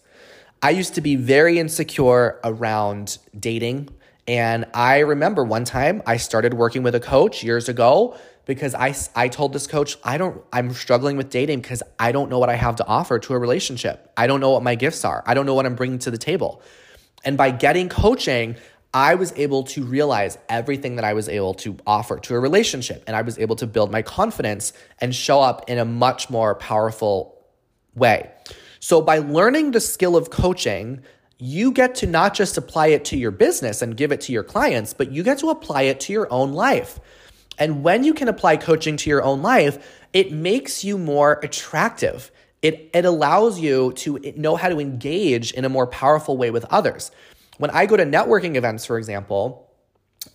I 0.61 0.71
used 0.71 0.95
to 0.95 1.01
be 1.01 1.15
very 1.15 1.57
insecure 1.57 2.39
around 2.43 3.17
dating. 3.37 3.89
And 4.27 4.65
I 4.73 4.99
remember 4.99 5.43
one 5.43 5.65
time 5.65 6.03
I 6.05 6.17
started 6.17 6.53
working 6.53 6.83
with 6.83 6.93
a 6.93 6.99
coach 6.99 7.43
years 7.43 7.67
ago 7.67 8.15
because 8.45 8.75
I, 8.75 8.93
I 9.15 9.27
told 9.27 9.53
this 9.53 9.65
coach, 9.65 9.97
I 10.03 10.17
don't, 10.17 10.41
I'm 10.53 10.71
struggling 10.73 11.17
with 11.17 11.29
dating 11.29 11.61
because 11.61 11.81
I 11.99 12.11
don't 12.11 12.29
know 12.29 12.37
what 12.37 12.49
I 12.49 12.55
have 12.55 12.75
to 12.77 12.85
offer 12.85 13.17
to 13.19 13.33
a 13.33 13.39
relationship. 13.39 14.11
I 14.15 14.27
don't 14.27 14.39
know 14.39 14.51
what 14.51 14.61
my 14.61 14.75
gifts 14.75 15.03
are. 15.03 15.23
I 15.25 15.33
don't 15.33 15.45
know 15.45 15.55
what 15.55 15.65
I'm 15.65 15.75
bringing 15.75 15.99
to 15.99 16.11
the 16.11 16.17
table. 16.17 16.61
And 17.23 17.37
by 17.37 17.51
getting 17.51 17.89
coaching, 17.89 18.55
I 18.93 19.15
was 19.15 19.31
able 19.37 19.63
to 19.63 19.83
realize 19.83 20.37
everything 20.49 20.97
that 20.97 21.05
I 21.05 21.13
was 21.13 21.29
able 21.29 21.53
to 21.55 21.77
offer 21.87 22.19
to 22.19 22.35
a 22.35 22.39
relationship. 22.39 23.03
And 23.07 23.15
I 23.15 23.21
was 23.21 23.39
able 23.39 23.55
to 23.57 23.67
build 23.67 23.91
my 23.91 24.01
confidence 24.01 24.73
and 24.99 25.15
show 25.15 25.41
up 25.41 25.69
in 25.69 25.77
a 25.77 25.85
much 25.85 26.29
more 26.29 26.55
powerful 26.55 27.37
way. 27.95 28.29
So, 28.79 29.01
by 29.01 29.19
learning 29.19 29.71
the 29.71 29.79
skill 29.79 30.17
of 30.17 30.29
coaching, 30.29 31.01
you 31.37 31.71
get 31.71 31.95
to 31.95 32.07
not 32.07 32.33
just 32.33 32.57
apply 32.57 32.87
it 32.87 33.05
to 33.05 33.17
your 33.17 33.31
business 33.31 33.81
and 33.81 33.95
give 33.95 34.11
it 34.11 34.21
to 34.21 34.31
your 34.31 34.43
clients, 34.43 34.93
but 34.93 35.11
you 35.11 35.23
get 35.23 35.39
to 35.39 35.49
apply 35.49 35.83
it 35.83 35.99
to 36.01 36.13
your 36.13 36.31
own 36.31 36.53
life. 36.53 36.99
And 37.57 37.83
when 37.83 38.03
you 38.03 38.13
can 38.13 38.27
apply 38.27 38.57
coaching 38.57 38.97
to 38.97 39.09
your 39.09 39.23
own 39.23 39.41
life, 39.41 39.99
it 40.13 40.31
makes 40.31 40.83
you 40.83 40.97
more 40.97 41.39
attractive. 41.43 42.31
It, 42.61 42.91
it 42.93 43.05
allows 43.05 43.59
you 43.59 43.93
to 43.93 44.33
know 44.35 44.55
how 44.55 44.69
to 44.69 44.79
engage 44.79 45.51
in 45.53 45.65
a 45.65 45.69
more 45.69 45.87
powerful 45.87 46.37
way 46.37 46.51
with 46.51 46.65
others. 46.65 47.11
When 47.57 47.71
I 47.71 47.85
go 47.85 47.97
to 47.97 48.05
networking 48.05 48.55
events, 48.55 48.85
for 48.85 48.97
example, 48.97 49.69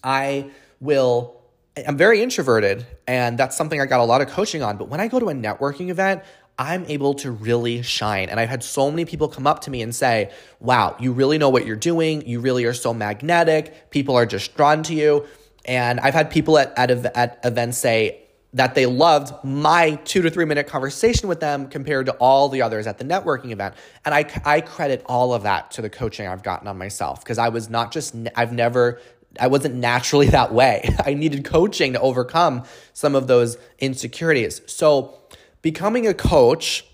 I 0.02 0.50
will, 0.80 1.40
I'm 1.86 1.96
very 1.96 2.22
introverted, 2.22 2.86
and 3.06 3.38
that's 3.38 3.56
something 3.56 3.80
I 3.80 3.86
got 3.86 4.00
a 4.00 4.04
lot 4.04 4.20
of 4.20 4.28
coaching 4.28 4.62
on. 4.62 4.76
But 4.76 4.88
when 4.88 5.00
I 5.00 5.08
go 5.08 5.20
to 5.20 5.28
a 5.28 5.34
networking 5.34 5.88
event, 5.88 6.22
I'm 6.58 6.84
able 6.86 7.14
to 7.14 7.30
really 7.30 7.82
shine. 7.82 8.28
And 8.28 8.40
I've 8.40 8.48
had 8.48 8.64
so 8.64 8.90
many 8.90 9.04
people 9.04 9.28
come 9.28 9.46
up 9.46 9.60
to 9.62 9.70
me 9.70 9.82
and 9.82 9.94
say, 9.94 10.32
Wow, 10.58 10.96
you 10.98 11.12
really 11.12 11.38
know 11.38 11.50
what 11.50 11.66
you're 11.66 11.76
doing. 11.76 12.26
You 12.26 12.40
really 12.40 12.64
are 12.64 12.72
so 12.72 12.94
magnetic. 12.94 13.90
People 13.90 14.16
are 14.16 14.24
just 14.24 14.56
drawn 14.56 14.82
to 14.84 14.94
you. 14.94 15.26
And 15.66 16.00
I've 16.00 16.14
had 16.14 16.30
people 16.30 16.58
at, 16.58 16.72
at, 16.78 16.90
at 16.90 17.40
events 17.44 17.78
say, 17.78 18.25
that 18.56 18.74
they 18.74 18.86
loved 18.86 19.44
my 19.44 19.96
two 20.04 20.22
to 20.22 20.30
three 20.30 20.46
minute 20.46 20.66
conversation 20.66 21.28
with 21.28 21.40
them 21.40 21.68
compared 21.68 22.06
to 22.06 22.12
all 22.12 22.48
the 22.48 22.62
others 22.62 22.86
at 22.86 22.96
the 22.96 23.04
networking 23.04 23.50
event. 23.50 23.74
And 24.02 24.14
I, 24.14 24.24
I 24.46 24.62
credit 24.62 25.02
all 25.04 25.34
of 25.34 25.42
that 25.42 25.72
to 25.72 25.82
the 25.82 25.90
coaching 25.90 26.26
I've 26.26 26.42
gotten 26.42 26.66
on 26.66 26.78
myself 26.78 27.20
because 27.20 27.36
I 27.36 27.50
was 27.50 27.68
not 27.68 27.92
just, 27.92 28.16
I've 28.34 28.52
never, 28.52 28.98
I 29.38 29.48
wasn't 29.48 29.74
naturally 29.74 30.26
that 30.30 30.54
way. 30.54 30.88
I 31.04 31.12
needed 31.12 31.44
coaching 31.44 31.92
to 31.92 32.00
overcome 32.00 32.64
some 32.94 33.14
of 33.14 33.26
those 33.26 33.58
insecurities. 33.78 34.62
So, 34.66 35.18
becoming 35.60 36.06
a 36.06 36.14
coach, 36.14 36.86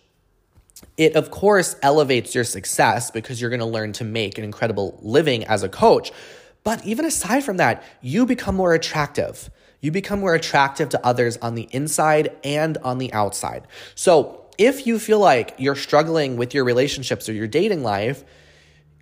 it 0.97 1.15
of 1.15 1.31
course 1.31 1.77
elevates 1.81 2.35
your 2.35 2.45
success 2.45 3.13
because 3.13 3.41
you're 3.41 3.51
going 3.51 3.61
to 3.61 3.67
learn 3.67 3.93
to 3.93 4.05
make 4.05 4.37
an 4.37 4.43
incredible 4.43 4.99
living 5.01 5.45
as 5.45 5.63
a 5.63 5.69
coach. 5.69 6.11
But 6.65 6.85
even 6.85 7.05
aside 7.05 7.45
from 7.45 7.59
that, 7.59 7.85
you 8.01 8.27
become 8.27 8.57
more 8.57 8.75
attractive 8.75 9.49
you 9.83 9.91
become 9.91 10.21
more 10.21 10.35
attractive 10.35 10.89
to 10.91 11.07
others 11.07 11.37
on 11.39 11.55
the 11.55 11.69
inside 11.73 12.35
and 12.43 12.79
on 12.79 12.97
the 12.97 13.13
outside. 13.13 13.67
So, 13.95 14.39
if 14.57 14.87
you 14.87 14.99
feel 14.99 15.19
like 15.19 15.55
you're 15.59 15.75
struggling 15.77 16.37
with 16.37 16.55
your 16.55 16.65
relationships 16.65 17.29
or 17.29 17.33
your 17.33 17.49
dating 17.49 17.83
life, 17.83 18.23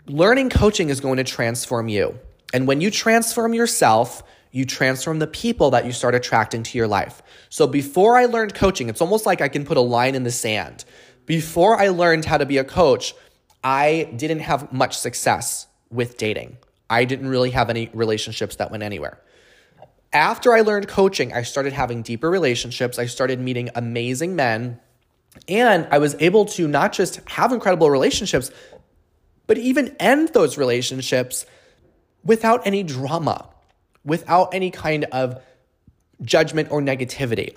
learning 0.07 0.49
coaching 0.49 0.89
is 0.89 1.01
going 1.01 1.19
to 1.19 1.25
transform 1.25 1.89
you. 1.89 2.19
And 2.55 2.67
when 2.67 2.81
you 2.81 2.91
transform 2.91 3.53
yourself, 3.53 4.23
you 4.53 4.65
transform 4.65 5.19
the 5.19 5.27
people 5.27 5.71
that 5.73 5.85
you 5.85 5.93
start 5.93 6.15
attracting 6.15 6.63
to 6.63 6.79
your 6.79 6.89
life. 6.89 7.21
So 7.49 7.67
before 7.67 8.17
I 8.17 8.25
learned 8.27 8.55
coaching, 8.55 8.89
it's 8.89 9.01
almost 9.01 9.27
like 9.27 9.41
I 9.41 9.49
can 9.49 9.65
put 9.65 9.77
a 9.77 9.83
line 9.83 10.15
in 10.15 10.23
the 10.23 10.31
sand. 10.31 10.85
Before 11.27 11.79
I 11.79 11.89
learned 11.89 12.25
how 12.25 12.39
to 12.39 12.47
be 12.47 12.59
a 12.59 12.65
coach, 12.65 13.15
I 13.63 14.11
didn't 14.17 14.41
have 14.41 14.73
much 14.73 14.97
success 14.97 15.67
with 15.91 16.17
dating. 16.17 16.57
I 16.89 17.05
didn't 17.05 17.29
really 17.29 17.51
have 17.51 17.71
any 17.71 17.91
relationships 17.93 18.57
that 18.57 18.71
went 18.71 18.83
anywhere 18.83 19.21
after 20.13 20.53
I 20.53 20.61
learned 20.61 20.89
coaching, 20.89 21.33
I 21.33 21.43
started 21.43 21.73
having 21.73 22.03
deeper 22.03 22.29
relationships. 22.31 22.99
I 22.99 23.07
started 23.07 23.41
meeting 23.41 23.71
amazing 23.75 24.35
men. 24.37 24.81
And 25.49 25.87
I 25.91 25.99
was 25.99 26.17
able 26.19 26.45
to 26.47 26.67
not 26.67 26.93
just 26.93 27.21
have 27.31 27.53
incredible 27.53 27.91
relationships, 27.91 28.51
but 29.47 29.59
even 29.59 29.95
end 30.01 30.31
those 30.31 30.59
relationships 30.59 31.47
without 32.25 32.67
any 32.67 32.83
drama, 32.83 33.49
without 34.05 34.53
any 34.53 34.71
kind 34.71 35.05
of 35.13 35.41
judgment 36.23 36.71
or 36.71 36.81
negativity. 36.81 37.57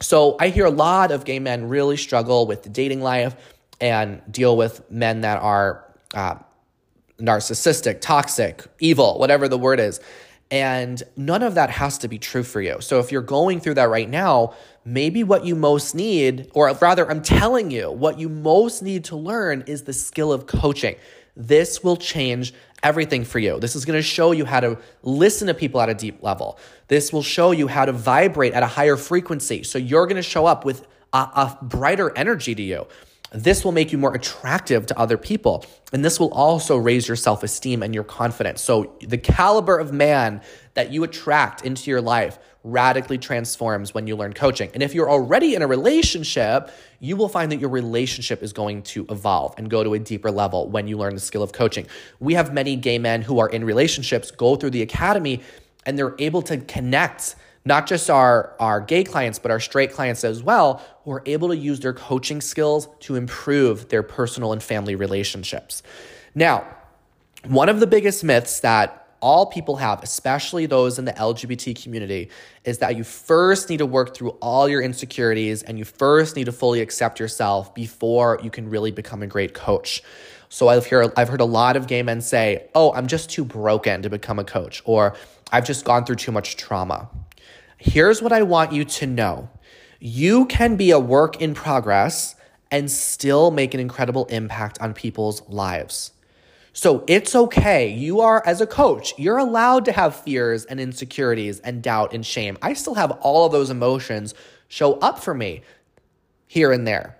So 0.00 0.36
I 0.40 0.48
hear 0.48 0.64
a 0.64 0.70
lot 0.70 1.12
of 1.12 1.24
gay 1.24 1.38
men 1.38 1.68
really 1.68 1.96
struggle 1.96 2.46
with 2.46 2.62
the 2.62 2.68
dating 2.68 3.02
life 3.02 3.36
and 3.80 4.22
deal 4.30 4.56
with 4.56 4.90
men 4.90 5.20
that 5.20 5.40
are 5.40 5.84
uh, 6.14 6.36
narcissistic, 7.18 8.00
toxic, 8.00 8.64
evil, 8.78 9.18
whatever 9.18 9.48
the 9.48 9.58
word 9.58 9.80
is. 9.80 10.00
And 10.50 11.02
none 11.16 11.42
of 11.42 11.54
that 11.56 11.70
has 11.70 11.98
to 11.98 12.08
be 12.08 12.18
true 12.18 12.42
for 12.42 12.60
you. 12.60 12.76
So 12.80 13.00
if 13.00 13.10
you're 13.10 13.22
going 13.22 13.60
through 13.60 13.74
that 13.74 13.88
right 13.88 14.08
now, 14.08 14.54
maybe 14.84 15.24
what 15.24 15.44
you 15.44 15.56
most 15.56 15.94
need, 15.94 16.50
or 16.54 16.72
rather, 16.80 17.10
I'm 17.10 17.22
telling 17.22 17.70
you, 17.70 17.90
what 17.90 18.18
you 18.18 18.28
most 18.28 18.82
need 18.82 19.04
to 19.04 19.16
learn 19.16 19.64
is 19.66 19.82
the 19.82 19.92
skill 19.92 20.32
of 20.32 20.46
coaching. 20.46 20.96
This 21.36 21.82
will 21.82 21.96
change 21.96 22.54
everything 22.82 23.24
for 23.24 23.38
you. 23.38 23.58
This 23.58 23.74
is 23.74 23.84
going 23.84 23.98
to 23.98 24.02
show 24.02 24.32
you 24.32 24.44
how 24.44 24.60
to 24.60 24.78
listen 25.02 25.48
to 25.48 25.54
people 25.54 25.80
at 25.80 25.88
a 25.88 25.94
deep 25.94 26.22
level. 26.22 26.58
This 26.86 27.12
will 27.12 27.22
show 27.22 27.50
you 27.50 27.66
how 27.66 27.86
to 27.86 27.92
vibrate 27.92 28.52
at 28.52 28.62
a 28.62 28.66
higher 28.66 28.96
frequency. 28.96 29.62
So 29.64 29.78
you're 29.78 30.06
going 30.06 30.16
to 30.16 30.22
show 30.22 30.46
up 30.46 30.64
with 30.64 30.86
a, 31.12 31.18
a 31.18 31.58
brighter 31.62 32.16
energy 32.16 32.54
to 32.54 32.62
you. 32.62 32.86
This 33.34 33.64
will 33.64 33.72
make 33.72 33.90
you 33.90 33.98
more 33.98 34.14
attractive 34.14 34.86
to 34.86 34.98
other 34.98 35.18
people. 35.18 35.66
And 35.92 36.04
this 36.04 36.20
will 36.20 36.32
also 36.32 36.76
raise 36.76 37.08
your 37.08 37.16
self 37.16 37.42
esteem 37.42 37.82
and 37.82 37.92
your 37.92 38.04
confidence. 38.04 38.62
So, 38.62 38.96
the 39.00 39.18
caliber 39.18 39.76
of 39.76 39.92
man 39.92 40.40
that 40.74 40.92
you 40.92 41.02
attract 41.02 41.64
into 41.64 41.90
your 41.90 42.00
life 42.00 42.38
radically 42.62 43.18
transforms 43.18 43.92
when 43.92 44.06
you 44.06 44.14
learn 44.16 44.32
coaching. 44.32 44.70
And 44.72 44.82
if 44.84 44.94
you're 44.94 45.10
already 45.10 45.56
in 45.56 45.62
a 45.62 45.66
relationship, 45.66 46.70
you 47.00 47.16
will 47.16 47.28
find 47.28 47.50
that 47.50 47.58
your 47.58 47.70
relationship 47.70 48.42
is 48.42 48.52
going 48.52 48.82
to 48.82 49.04
evolve 49.10 49.54
and 49.58 49.68
go 49.68 49.82
to 49.82 49.94
a 49.94 49.98
deeper 49.98 50.30
level 50.30 50.68
when 50.70 50.86
you 50.86 50.96
learn 50.96 51.14
the 51.14 51.20
skill 51.20 51.42
of 51.42 51.52
coaching. 51.52 51.86
We 52.20 52.34
have 52.34 52.54
many 52.54 52.76
gay 52.76 52.98
men 52.98 53.20
who 53.20 53.40
are 53.40 53.48
in 53.48 53.64
relationships 53.64 54.30
go 54.30 54.54
through 54.54 54.70
the 54.70 54.82
academy 54.82 55.42
and 55.84 55.98
they're 55.98 56.14
able 56.18 56.40
to 56.42 56.58
connect 56.58 57.34
not 57.64 57.86
just 57.86 58.10
our, 58.10 58.54
our 58.60 58.80
gay 58.80 59.04
clients, 59.04 59.38
but 59.38 59.50
our 59.50 59.60
straight 59.60 59.92
clients 59.92 60.24
as 60.24 60.42
well, 60.42 60.82
who 61.04 61.12
are 61.12 61.22
able 61.26 61.48
to 61.48 61.56
use 61.56 61.80
their 61.80 61.92
coaching 61.92 62.40
skills 62.40 62.88
to 63.00 63.16
improve 63.16 63.88
their 63.88 64.02
personal 64.02 64.52
and 64.52 64.62
family 64.62 64.94
relationships. 64.94 65.82
Now, 66.34 66.66
one 67.46 67.68
of 67.68 67.80
the 67.80 67.86
biggest 67.86 68.24
myths 68.24 68.60
that 68.60 69.04
all 69.20 69.46
people 69.46 69.76
have, 69.76 70.02
especially 70.02 70.66
those 70.66 70.98
in 70.98 71.06
the 71.06 71.12
LGBT 71.12 71.82
community, 71.82 72.28
is 72.64 72.78
that 72.78 72.94
you 72.96 73.04
first 73.04 73.70
need 73.70 73.78
to 73.78 73.86
work 73.86 74.14
through 74.14 74.30
all 74.42 74.68
your 74.68 74.82
insecurities 74.82 75.62
and 75.62 75.78
you 75.78 75.84
first 75.86 76.36
need 76.36 76.44
to 76.44 76.52
fully 76.52 76.82
accept 76.82 77.18
yourself 77.18 77.74
before 77.74 78.38
you 78.42 78.50
can 78.50 78.68
really 78.68 78.90
become 78.90 79.22
a 79.22 79.26
great 79.26 79.54
coach. 79.54 80.02
So 80.50 80.68
I've 80.68 80.86
heard 80.86 81.12
I've 81.16 81.30
heard 81.30 81.40
a 81.40 81.46
lot 81.46 81.76
of 81.76 81.86
gay 81.86 82.02
men 82.02 82.20
say, 82.20 82.68
"Oh, 82.74 82.92
I'm 82.92 83.06
just 83.06 83.30
too 83.30 83.46
broken 83.46 84.02
to 84.02 84.10
become 84.10 84.38
a 84.38 84.44
coach," 84.44 84.82
or 84.84 85.14
"I've 85.50 85.64
just 85.64 85.86
gone 85.86 86.04
through 86.04 86.16
too 86.16 86.30
much 86.30 86.56
trauma." 86.56 87.08
Here's 87.78 88.22
what 88.22 88.32
I 88.32 88.42
want 88.42 88.72
you 88.72 88.84
to 88.84 89.06
know 89.06 89.50
you 90.00 90.46
can 90.46 90.76
be 90.76 90.90
a 90.90 90.98
work 90.98 91.40
in 91.40 91.54
progress 91.54 92.36
and 92.70 92.90
still 92.90 93.50
make 93.50 93.72
an 93.72 93.80
incredible 93.80 94.26
impact 94.26 94.78
on 94.80 94.92
people's 94.92 95.48
lives. 95.48 96.12
So 96.72 97.04
it's 97.06 97.36
okay. 97.36 97.88
You 97.88 98.20
are, 98.20 98.42
as 98.44 98.60
a 98.60 98.66
coach, 98.66 99.14
you're 99.16 99.38
allowed 99.38 99.84
to 99.84 99.92
have 99.92 100.16
fears 100.16 100.64
and 100.64 100.80
insecurities 100.80 101.60
and 101.60 101.82
doubt 101.82 102.12
and 102.12 102.26
shame. 102.26 102.58
I 102.60 102.72
still 102.74 102.94
have 102.94 103.12
all 103.12 103.46
of 103.46 103.52
those 103.52 103.70
emotions 103.70 104.34
show 104.66 104.94
up 104.94 105.20
for 105.20 105.34
me 105.34 105.62
here 106.48 106.72
and 106.72 106.84
there. 106.86 107.16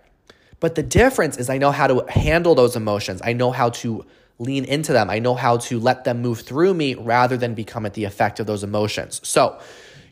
But 0.59 0.75
the 0.75 0.83
difference 0.83 1.37
is 1.37 1.49
I 1.49 1.59
know 1.59 1.71
how 1.71 1.87
to 1.87 2.05
handle 2.11 2.57
those 2.57 2.75
emotions. 2.75 3.21
I 3.25 3.33
know 3.33 3.53
how 3.53 3.71
to 3.71 4.05
lean 4.41 4.65
into 4.65 4.93
them. 4.93 5.09
I 5.09 5.21
know 5.21 5.35
how 5.37 5.59
to 5.59 5.79
let 5.79 6.03
them 6.03 6.21
move 6.21 6.41
through 6.41 6.75
me 6.75 6.95
rather 6.97 7.37
than 7.37 7.55
become 7.55 7.87
at 7.87 7.95
the 7.95 8.05
effect 8.05 8.41
of 8.41 8.47
those 8.47 8.65
emotions. 8.65 9.21
So 9.23 9.59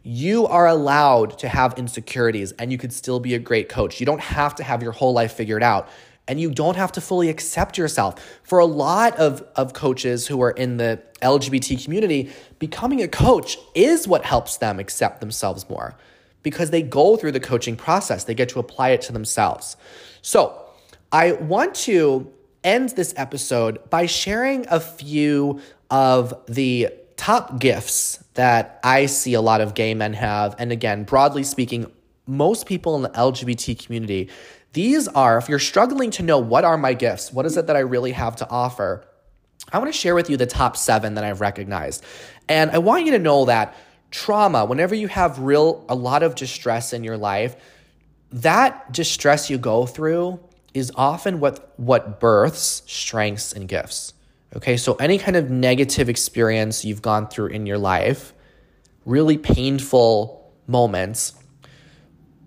You 0.02 0.46
are 0.46 0.66
allowed 0.66 1.38
to 1.38 1.48
have 1.48 1.78
insecurities 1.78 2.52
and 2.52 2.72
you 2.72 2.78
could 2.78 2.92
still 2.92 3.20
be 3.20 3.34
a 3.34 3.38
great 3.38 3.68
coach. 3.68 4.00
You 4.00 4.06
don't 4.06 4.20
have 4.20 4.54
to 4.56 4.64
have 4.64 4.82
your 4.82 4.92
whole 4.92 5.12
life 5.12 5.32
figured 5.32 5.62
out 5.62 5.88
and 6.28 6.40
you 6.40 6.50
don't 6.50 6.76
have 6.76 6.92
to 6.92 7.00
fully 7.00 7.28
accept 7.28 7.78
yourself. 7.78 8.40
For 8.42 8.58
a 8.58 8.64
lot 8.64 9.16
of, 9.16 9.44
of 9.56 9.72
coaches 9.72 10.26
who 10.26 10.40
are 10.42 10.50
in 10.50 10.76
the 10.76 11.02
LGBT 11.20 11.82
community, 11.84 12.30
becoming 12.58 13.02
a 13.02 13.08
coach 13.08 13.58
is 13.74 14.08
what 14.08 14.24
helps 14.24 14.56
them 14.56 14.78
accept 14.78 15.20
themselves 15.20 15.68
more 15.68 15.96
because 16.42 16.70
they 16.70 16.82
go 16.82 17.16
through 17.16 17.32
the 17.32 17.40
coaching 17.40 17.76
process, 17.76 18.24
they 18.24 18.34
get 18.34 18.48
to 18.50 18.58
apply 18.58 18.90
it 18.90 19.02
to 19.02 19.12
themselves. 19.12 19.76
So, 20.22 20.58
I 21.12 21.32
want 21.32 21.74
to 21.74 22.32
end 22.64 22.90
this 22.90 23.12
episode 23.16 23.90
by 23.90 24.06
sharing 24.06 24.66
a 24.68 24.80
few 24.80 25.60
of 25.90 26.34
the 26.48 26.88
top 27.16 27.60
gifts 27.60 28.21
that 28.34 28.80
I 28.82 29.06
see 29.06 29.34
a 29.34 29.40
lot 29.40 29.60
of 29.60 29.74
gay 29.74 29.94
men 29.94 30.14
have. 30.14 30.54
And 30.58 30.72
again, 30.72 31.04
broadly 31.04 31.44
speaking, 31.44 31.90
most 32.26 32.66
people 32.66 32.96
in 32.96 33.02
the 33.02 33.10
LGBT 33.10 33.84
community, 33.84 34.30
these 34.72 35.08
are, 35.08 35.38
if 35.38 35.48
you're 35.48 35.58
struggling 35.58 36.10
to 36.12 36.22
know 36.22 36.38
what 36.38 36.64
are 36.64 36.78
my 36.78 36.94
gifts, 36.94 37.32
what 37.32 37.44
is 37.44 37.56
it 37.56 37.66
that 37.66 37.76
I 37.76 37.80
really 37.80 38.12
have 38.12 38.36
to 38.36 38.48
offer, 38.48 39.04
I 39.70 39.78
want 39.78 39.92
to 39.92 39.98
share 39.98 40.14
with 40.14 40.30
you 40.30 40.36
the 40.36 40.46
top 40.46 40.76
seven 40.76 41.14
that 41.14 41.24
I've 41.24 41.40
recognized. 41.40 42.04
And 42.48 42.70
I 42.70 42.78
want 42.78 43.04
you 43.04 43.12
to 43.12 43.18
know 43.18 43.44
that 43.44 43.76
trauma, 44.10 44.64
whenever 44.64 44.94
you 44.94 45.08
have 45.08 45.38
real, 45.38 45.84
a 45.88 45.94
lot 45.94 46.22
of 46.22 46.34
distress 46.34 46.92
in 46.92 47.04
your 47.04 47.16
life, 47.16 47.56
that 48.30 48.92
distress 48.92 49.50
you 49.50 49.58
go 49.58 49.86
through 49.86 50.40
is 50.74 50.90
often 50.94 51.38
what, 51.38 51.74
what 51.78 52.18
births 52.18 52.82
strengths 52.86 53.52
and 53.52 53.68
gifts. 53.68 54.14
Okay, 54.54 54.76
so 54.76 54.94
any 54.94 55.18
kind 55.18 55.36
of 55.36 55.50
negative 55.50 56.08
experience 56.08 56.84
you've 56.84 57.02
gone 57.02 57.28
through 57.28 57.48
in 57.48 57.64
your 57.64 57.78
life, 57.78 58.34
really 59.06 59.38
painful 59.38 60.52
moments, 60.66 61.34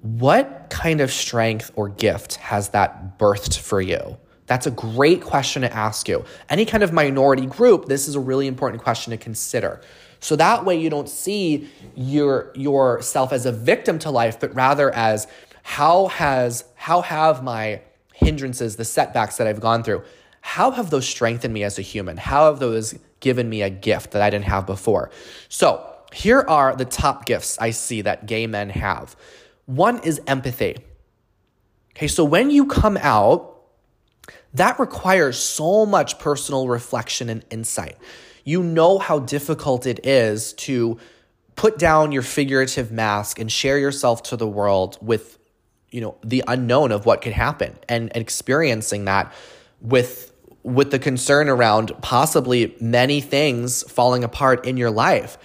what 0.01 0.67
kind 0.69 1.01
of 1.01 1.11
strength 1.11 1.71
or 1.75 1.89
gift 1.89 2.35
has 2.35 2.69
that 2.69 3.17
birthed 3.17 3.57
for 3.57 3.81
you? 3.81 4.17
That's 4.45 4.67
a 4.67 4.71
great 4.71 5.21
question 5.21 5.63
to 5.63 5.73
ask 5.73 6.07
you. 6.07 6.23
Any 6.47 6.65
kind 6.65 6.83
of 6.83 6.93
minority 6.93 7.47
group, 7.47 7.85
this 7.85 8.07
is 8.07 8.13
a 8.13 8.19
really 8.19 8.45
important 8.45 8.83
question 8.83 9.09
to 9.11 9.17
consider. 9.17 9.81
So 10.19 10.35
that 10.35 10.63
way 10.63 10.79
you 10.79 10.91
don't 10.91 11.09
see 11.09 11.69
your 11.95 12.51
yourself 12.55 13.33
as 13.33 13.47
a 13.47 13.51
victim 13.51 13.97
to 13.99 14.11
life, 14.11 14.39
but 14.39 14.53
rather 14.53 14.93
as 14.93 15.27
how 15.63 16.07
has 16.07 16.63
how 16.75 17.01
have 17.01 17.43
my 17.43 17.81
hindrances, 18.13 18.75
the 18.75 18.85
setbacks 18.85 19.37
that 19.37 19.47
I've 19.47 19.59
gone 19.59 19.83
through, 19.83 20.03
how 20.45 20.69
have 20.69 20.91
those 20.91 21.07
strengthened 21.07 21.55
me 21.55 21.63
as 21.63 21.79
a 21.79 21.81
human? 21.81 22.17
How 22.17 22.45
have 22.45 22.59
those 22.59 22.93
given 23.19 23.49
me 23.49 23.63
a 23.63 23.69
gift 23.69 24.11
that 24.11 24.21
I 24.21 24.29
didn't 24.29 24.45
have 24.45 24.67
before? 24.67 25.09
So, 25.49 25.83
here 26.13 26.45
are 26.47 26.75
the 26.75 26.85
top 26.85 27.25
gifts 27.25 27.57
I 27.59 27.71
see 27.71 28.03
that 28.03 28.27
gay 28.27 28.45
men 28.45 28.69
have. 28.69 29.15
One 29.65 29.97
is 30.03 30.21
empathy. 30.27 30.77
Okay, 31.95 32.07
so 32.07 32.23
when 32.23 32.51
you 32.51 32.67
come 32.67 32.95
out, 33.01 33.59
that 34.53 34.79
requires 34.79 35.37
so 35.39 35.83
much 35.83 36.19
personal 36.19 36.67
reflection 36.67 37.27
and 37.27 37.43
insight. 37.49 37.97
You 38.43 38.61
know 38.61 38.99
how 38.99 39.19
difficult 39.19 39.87
it 39.87 40.05
is 40.05 40.53
to 40.53 40.99
put 41.55 41.79
down 41.79 42.11
your 42.11 42.21
figurative 42.21 42.91
mask 42.91 43.39
and 43.39 43.51
share 43.51 43.79
yourself 43.79 44.21
to 44.23 44.37
the 44.37 44.47
world 44.47 44.99
with 45.01 45.39
you 45.89 46.01
know 46.01 46.17
the 46.23 46.43
unknown 46.47 46.91
of 46.91 47.07
what 47.07 47.23
could 47.23 47.33
happen 47.33 47.75
and, 47.89 48.15
and 48.15 48.21
experiencing 48.21 49.05
that 49.05 49.33
with 49.81 50.31
with 50.65 50.89
the 50.89 50.97
concern 50.97 51.47
around 51.47 51.91
possibly 52.01 52.75
many 52.81 53.21
things 53.21 53.83
falling 53.83 54.23
apart 54.23 54.65
in 54.65 54.77
your 54.77 54.89
life. 54.89 55.37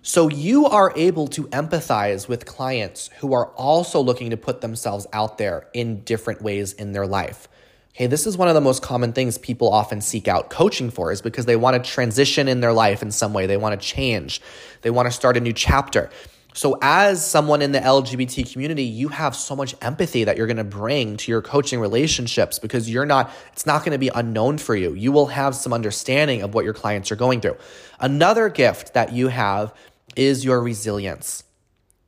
So 0.00 0.28
you 0.28 0.64
are 0.66 0.90
able 0.96 1.28
to 1.28 1.44
empathize 1.48 2.28
with 2.28 2.46
clients 2.46 3.10
who 3.18 3.34
are 3.34 3.48
also 3.52 4.00
looking 4.00 4.30
to 4.30 4.38
put 4.38 4.62
themselves 4.62 5.06
out 5.12 5.36
there 5.36 5.68
in 5.74 6.00
different 6.00 6.40
ways 6.40 6.72
in 6.72 6.92
their 6.92 7.06
life. 7.06 7.46
Okay, 7.94 8.06
this 8.06 8.26
is 8.26 8.38
one 8.38 8.48
of 8.48 8.54
the 8.54 8.60
most 8.62 8.82
common 8.82 9.12
things 9.12 9.36
people 9.36 9.70
often 9.70 10.00
seek 10.00 10.28
out 10.28 10.48
coaching 10.48 10.90
for 10.90 11.12
is 11.12 11.20
because 11.20 11.44
they 11.44 11.56
want 11.56 11.82
to 11.82 11.90
transition 11.90 12.48
in 12.48 12.60
their 12.60 12.72
life 12.72 13.02
in 13.02 13.10
some 13.10 13.34
way. 13.34 13.46
They 13.46 13.58
want 13.58 13.78
to 13.78 13.86
change. 13.86 14.40
They 14.80 14.90
want 14.90 15.06
to 15.06 15.12
start 15.12 15.36
a 15.36 15.40
new 15.40 15.52
chapter. 15.52 16.10
So, 16.56 16.78
as 16.80 17.28
someone 17.28 17.62
in 17.62 17.72
the 17.72 17.80
LGBT 17.80 18.52
community, 18.52 18.84
you 18.84 19.08
have 19.08 19.34
so 19.34 19.56
much 19.56 19.74
empathy 19.82 20.22
that 20.22 20.36
you're 20.36 20.46
going 20.46 20.56
to 20.56 20.62
bring 20.62 21.16
to 21.16 21.32
your 21.32 21.42
coaching 21.42 21.80
relationships 21.80 22.60
because 22.60 22.88
you're 22.88 23.04
not, 23.04 23.32
it's 23.52 23.66
not 23.66 23.80
going 23.80 23.90
to 23.90 23.98
be 23.98 24.10
unknown 24.14 24.58
for 24.58 24.76
you. 24.76 24.94
You 24.94 25.10
will 25.10 25.26
have 25.26 25.56
some 25.56 25.72
understanding 25.72 26.42
of 26.42 26.54
what 26.54 26.64
your 26.64 26.72
clients 26.72 27.10
are 27.10 27.16
going 27.16 27.40
through. 27.40 27.56
Another 27.98 28.48
gift 28.48 28.94
that 28.94 29.12
you 29.12 29.28
have 29.28 29.74
is 30.14 30.44
your 30.44 30.60
resilience. 30.60 31.42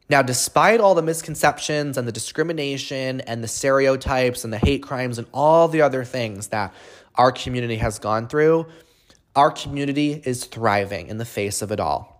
Now, 0.08 0.22
despite 0.22 0.78
all 0.78 0.94
the 0.94 1.02
misconceptions 1.02 1.98
and 1.98 2.06
the 2.06 2.12
discrimination 2.12 3.22
and 3.22 3.42
the 3.42 3.48
stereotypes 3.48 4.44
and 4.44 4.52
the 4.52 4.58
hate 4.58 4.84
crimes 4.84 5.18
and 5.18 5.26
all 5.34 5.66
the 5.66 5.82
other 5.82 6.04
things 6.04 6.48
that 6.48 6.72
our 7.16 7.32
community 7.32 7.78
has 7.78 7.98
gone 7.98 8.28
through, 8.28 8.66
our 9.34 9.50
community 9.50 10.22
is 10.24 10.44
thriving 10.44 11.08
in 11.08 11.18
the 11.18 11.24
face 11.24 11.62
of 11.62 11.72
it 11.72 11.80
all. 11.80 12.15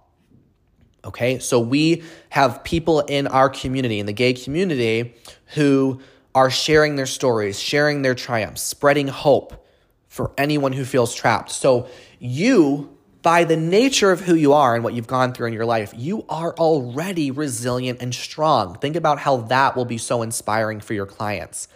Okay, 1.07 1.39
so 1.39 1.61
we 1.61 2.03
have 2.31 2.65
people 2.65 3.01
in 3.01 3.29
our 3.29 3.49
community, 3.49 4.01
in 4.01 4.07
the 4.07 4.13
gay 4.13 4.33
community, 4.33 5.15
who 5.55 6.01
are 6.35 6.51
sharing 6.51 6.97
their 6.97 7.07
stories, 7.07 7.59
sharing 7.59 8.03
their 8.03 8.15
triumphs, 8.15 8.61
spreading 8.61 9.09
hope 9.09 9.65
for 10.09 10.33
anyone 10.37 10.73
who 10.73 10.85
feels 10.85 11.15
trapped. 11.15 11.51
So, 11.53 11.89
you 12.19 12.97
by 13.23 13.43
the 13.43 13.57
nature 13.57 14.13
of 14.13 14.21
who 14.21 14.37
you 14.37 14.53
are 14.53 14.77
and 14.77 14.85
what 14.85 14.95
you've 14.95 15.09
gone 15.09 15.33
through 15.33 15.49
in 15.49 15.53
your 15.53 15.67
life, 15.67 15.93
you 15.97 16.25
are 16.29 16.55
already 16.55 17.33
resilient 17.33 18.01
and 18.01 18.15
strong. 18.15 18.77
Think 18.79 18.95
about 18.95 19.19
how 19.19 19.39
that 19.39 19.75
will 19.75 19.85
be 19.85 19.99
so 19.99 20.23
inspiring 20.23 20.79
for 20.79 20.95
your 20.95 21.07
clients. 21.07 21.67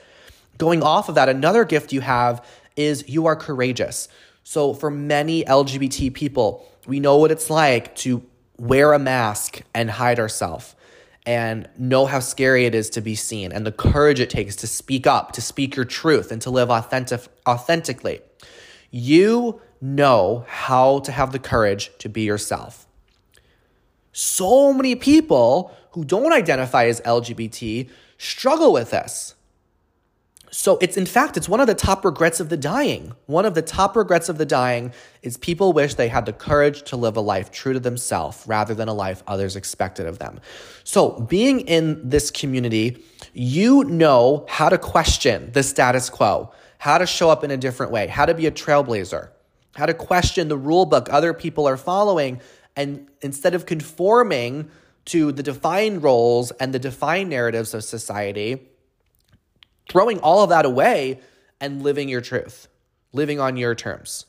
Going 0.59 0.81
off 0.81 1.09
of 1.09 1.17
that, 1.17 1.29
another 1.29 1.65
gift 1.65 1.93
you 1.93 2.03
have 2.03 2.47
is 2.77 3.09
you 3.09 3.27
are 3.27 3.35
courageous. 3.35 4.07
So, 4.45 4.75
for 4.75 4.91
many 4.91 5.45
LGBT 5.45 6.15
people, 6.15 6.69
we 6.87 7.01
know 7.01 7.17
what 7.17 7.33
it's 7.33 7.51
like 7.51 7.97
to 7.97 8.23
wear 8.61 8.93
a 8.93 8.99
mask 8.99 9.63
and 9.75 9.91
hide 9.91 10.21
ourselves 10.21 10.77
and 11.25 11.67
know 11.79 12.05
how 12.05 12.21
scary 12.21 12.67
it 12.67 12.75
is 12.75 12.91
to 12.91 13.01
be 13.01 13.15
seen 13.15 13.53
and 13.53 13.67
the 13.67 13.73
courage 13.73 14.21
it 14.21 14.29
takes 14.29 14.55
to 14.55 14.67
speak 14.67 15.07
up, 15.07 15.33
to 15.33 15.41
speak 15.41 15.77
your 15.77 15.87
truth, 15.87 16.31
and 16.31 16.43
to 16.43 16.51
live 16.51 16.71
authentic, 16.71 17.23
authentically. 17.49 18.21
You 18.91 19.63
know 19.81 20.45
how 20.47 20.99
to 21.01 21.13
have 21.13 21.33
the 21.33 21.39
courage 21.39 21.91
to 22.01 22.11
be 22.11 22.23
yourself. 22.23 22.87
So 24.13 24.75
many 24.75 24.95
people 24.95 25.75
who 25.93 26.05
don't 26.05 26.33
identify 26.33 26.85
as 26.85 27.01
LGBT 27.01 27.89
struggle 28.19 28.75
with 28.75 28.91
this. 28.91 29.37
So 30.53 30.79
it's 30.81 30.97
in 30.97 31.07
fact, 31.07 31.37
it's 31.37 31.49
one 31.49 31.61
of 31.61 31.67
the 31.67 31.75
top 31.75 32.05
regrets 32.05 32.41
of 32.41 32.49
the 32.49 32.57
dying. 32.57 33.13
One 33.27 33.47
of 33.47 33.55
the 33.55 33.63
top 33.63 33.97
regrets 33.97 34.29
of 34.29 34.37
the 34.39 34.47
dying 34.47 34.93
is 35.23 35.37
people 35.37 35.73
wish 35.73 35.95
they 35.95 36.09
had 36.09 36.27
the 36.27 36.33
courage 36.33 36.83
to 36.85 36.97
live 36.97 37.17
a 37.17 37.21
life 37.21 37.51
true 37.51 37.73
to 37.73 37.81
themselves 37.81 38.43
rather 38.47 38.75
than 38.75 38.89
a 38.89 38.95
life 38.95 39.23
others 39.27 39.55
expected 39.55 40.07
of 40.07 40.19
them. 40.19 40.41
So 40.83 41.21
being 41.21 41.61
in 41.61 42.09
this 42.09 42.31
community, 42.31 43.05
you 43.33 43.85
know 43.85 44.47
how 44.49 44.69
to 44.69 44.79
question 44.79 45.53
the 45.53 45.63
status 45.63 46.11
quo, 46.11 46.53
how 46.79 46.99
to 46.99 47.07
show 47.07 47.31
up 47.31 47.45
in 47.45 47.51
a 47.51 47.57
different 47.57 47.93
way, 47.93 48.09
how 48.09 48.27
to 48.27 48.35
be 48.35 48.47
a 48.47 48.51
trailblazer 48.51 49.31
how 49.77 49.87
to 49.87 49.95
question 49.95 50.49
the 50.49 50.57
rule 50.57 50.87
book 50.87 51.09
other 51.11 51.33
people 51.33 51.67
are 51.67 51.77
following. 51.77 52.41
And 52.77 53.09
instead 53.23 53.55
of 53.55 53.67
conforming 53.67 54.71
to 55.07 55.33
the 55.33 55.43
defined 55.43 56.03
roles 56.03 56.51
and 56.53 56.75
the 56.75 56.79
defined 56.79 57.31
narratives 57.31 57.75
of 57.75 57.85
society, 57.85 58.70
throwing 59.91 60.19
all 60.21 60.43
of 60.43 60.49
that 60.51 60.65
away 60.65 61.21
and 61.61 61.83
living 61.83 62.09
your 62.09 62.23
truth, 62.23 62.69
living 63.13 63.39
on 63.39 63.57
your 63.57 63.75
terms. 63.75 64.25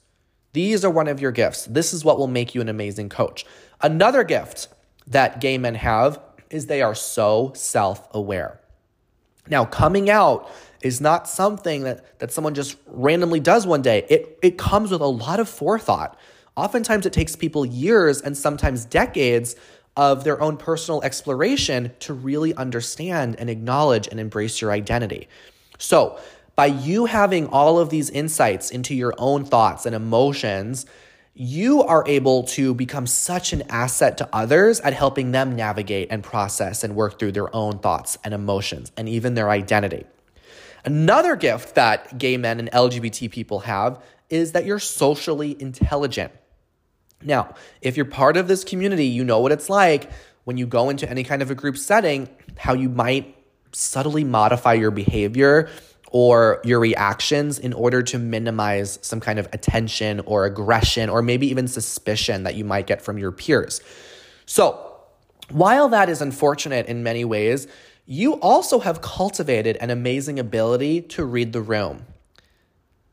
These 0.53 0.83
are 0.83 0.89
one 0.89 1.07
of 1.07 1.21
your 1.21 1.31
gifts. 1.31 1.65
This 1.65 1.93
is 1.93 2.03
what 2.03 2.17
will 2.17 2.27
make 2.27 2.53
you 2.53 2.59
an 2.59 2.67
amazing 2.67 3.07
coach. 3.07 3.45
Another 3.79 4.23
gift 4.23 4.67
that 5.07 5.39
gay 5.39 5.57
men 5.57 5.75
have 5.75 6.19
is 6.49 6.65
they 6.65 6.81
are 6.81 6.95
so 6.95 7.53
self 7.55 8.07
aware. 8.11 8.59
Now, 9.47 9.65
coming 9.65 10.09
out 10.09 10.51
is 10.81 10.99
not 10.99 11.27
something 11.27 11.83
that, 11.83 12.19
that 12.19 12.31
someone 12.31 12.53
just 12.53 12.77
randomly 12.87 13.39
does 13.39 13.65
one 13.65 13.81
day. 13.81 14.05
It, 14.09 14.39
it 14.41 14.57
comes 14.57 14.91
with 14.91 15.01
a 15.01 15.07
lot 15.07 15.39
of 15.39 15.47
forethought. 15.47 16.17
Oftentimes, 16.57 17.05
it 17.05 17.13
takes 17.13 17.35
people 17.35 17.65
years 17.65 18.21
and 18.21 18.37
sometimes 18.37 18.85
decades 18.85 19.55
of 19.97 20.23
their 20.23 20.41
own 20.41 20.57
personal 20.57 21.01
exploration 21.01 21.91
to 21.99 22.13
really 22.13 22.53
understand 22.55 23.35
and 23.37 23.49
acknowledge 23.49 24.07
and 24.07 24.19
embrace 24.19 24.61
your 24.61 24.71
identity. 24.71 25.27
So, 25.77 26.19
by 26.55 26.67
you 26.67 27.05
having 27.05 27.47
all 27.47 27.79
of 27.79 27.89
these 27.89 28.09
insights 28.09 28.71
into 28.71 28.93
your 28.93 29.13
own 29.17 29.45
thoughts 29.45 29.85
and 29.85 29.95
emotions, 29.95 30.85
you 31.33 31.81
are 31.83 32.03
able 32.07 32.43
to 32.43 32.73
become 32.73 33.07
such 33.07 33.53
an 33.53 33.63
asset 33.69 34.17
to 34.17 34.29
others 34.33 34.79
at 34.81 34.93
helping 34.93 35.31
them 35.31 35.55
navigate 35.55 36.09
and 36.11 36.23
process 36.23 36.83
and 36.83 36.95
work 36.95 37.17
through 37.17 37.31
their 37.31 37.53
own 37.55 37.79
thoughts 37.79 38.17
and 38.23 38.33
emotions 38.33 38.91
and 38.97 39.07
even 39.07 39.33
their 39.33 39.49
identity. 39.49 40.05
Another 40.83 41.35
gift 41.35 41.75
that 41.75 42.17
gay 42.17 42.37
men 42.37 42.59
and 42.59 42.69
LGBT 42.71 43.31
people 43.31 43.59
have 43.61 44.03
is 44.29 44.51
that 44.51 44.65
you're 44.65 44.79
socially 44.79 45.55
intelligent. 45.59 46.31
Now, 47.23 47.55
if 47.81 47.97
you're 47.97 48.05
part 48.05 48.37
of 48.37 48.47
this 48.47 48.63
community, 48.63 49.05
you 49.05 49.23
know 49.23 49.39
what 49.39 49.51
it's 49.51 49.69
like 49.69 50.09
when 50.43 50.57
you 50.57 50.65
go 50.65 50.89
into 50.89 51.09
any 51.09 51.23
kind 51.23 51.41
of 51.41 51.51
a 51.51 51.55
group 51.55 51.77
setting, 51.77 52.29
how 52.57 52.73
you 52.73 52.89
might 52.89 53.35
subtly 53.71 54.23
modify 54.23 54.73
your 54.73 54.91
behavior 54.91 55.69
or 56.11 56.59
your 56.65 56.79
reactions 56.79 57.57
in 57.57 57.71
order 57.73 58.03
to 58.03 58.19
minimize 58.19 58.99
some 59.01 59.19
kind 59.19 59.39
of 59.39 59.47
attention 59.53 60.19
or 60.21 60.45
aggression 60.45 61.09
or 61.09 61.21
maybe 61.21 61.47
even 61.47 61.67
suspicion 61.67 62.43
that 62.43 62.55
you 62.55 62.65
might 62.65 62.85
get 62.85 63.01
from 63.01 63.17
your 63.17 63.31
peers. 63.31 63.81
So, 64.45 64.87
while 65.49 65.89
that 65.89 66.09
is 66.09 66.21
unfortunate 66.21 66.87
in 66.87 67.03
many 67.03 67.25
ways, 67.25 67.67
you 68.05 68.33
also 68.41 68.79
have 68.79 69.01
cultivated 69.01 69.77
an 69.77 69.89
amazing 69.89 70.39
ability 70.39 71.01
to 71.01 71.23
read 71.23 71.53
the 71.53 71.61
room. 71.61 72.05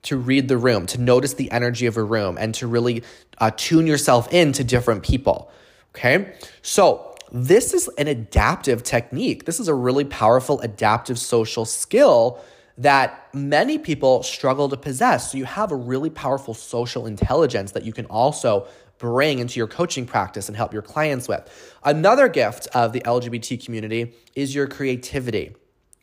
To 0.02 0.16
read 0.16 0.48
the 0.48 0.56
room, 0.56 0.86
to 0.86 1.00
notice 1.00 1.34
the 1.34 1.50
energy 1.50 1.86
of 1.86 1.96
a 1.96 2.02
room, 2.02 2.38
and 2.38 2.54
to 2.54 2.66
really 2.66 3.02
uh, 3.38 3.50
tune 3.56 3.86
yourself 3.86 4.32
in 4.32 4.52
to 4.52 4.64
different 4.64 5.02
people. 5.02 5.50
Okay. 5.90 6.34
So, 6.62 7.16
this 7.30 7.74
is 7.74 7.88
an 7.98 8.06
adaptive 8.06 8.82
technique. 8.82 9.44
This 9.44 9.60
is 9.60 9.68
a 9.68 9.74
really 9.74 10.04
powerful 10.04 10.60
adaptive 10.60 11.18
social 11.18 11.64
skill 11.64 12.40
that 12.78 13.28
many 13.34 13.76
people 13.76 14.22
struggle 14.22 14.68
to 14.68 14.76
possess. 14.76 15.32
So 15.32 15.38
you 15.38 15.44
have 15.44 15.72
a 15.72 15.76
really 15.76 16.10
powerful 16.10 16.54
social 16.54 17.06
intelligence 17.06 17.72
that 17.72 17.84
you 17.84 17.92
can 17.92 18.06
also 18.06 18.68
bring 18.98 19.40
into 19.40 19.58
your 19.58 19.66
coaching 19.66 20.06
practice 20.06 20.48
and 20.48 20.56
help 20.56 20.72
your 20.72 20.82
clients 20.82 21.28
with. 21.28 21.76
Another 21.84 22.28
gift 22.28 22.68
of 22.74 22.92
the 22.92 23.00
LGBT 23.00 23.64
community 23.64 24.14
is 24.34 24.54
your 24.54 24.66
creativity. 24.66 25.54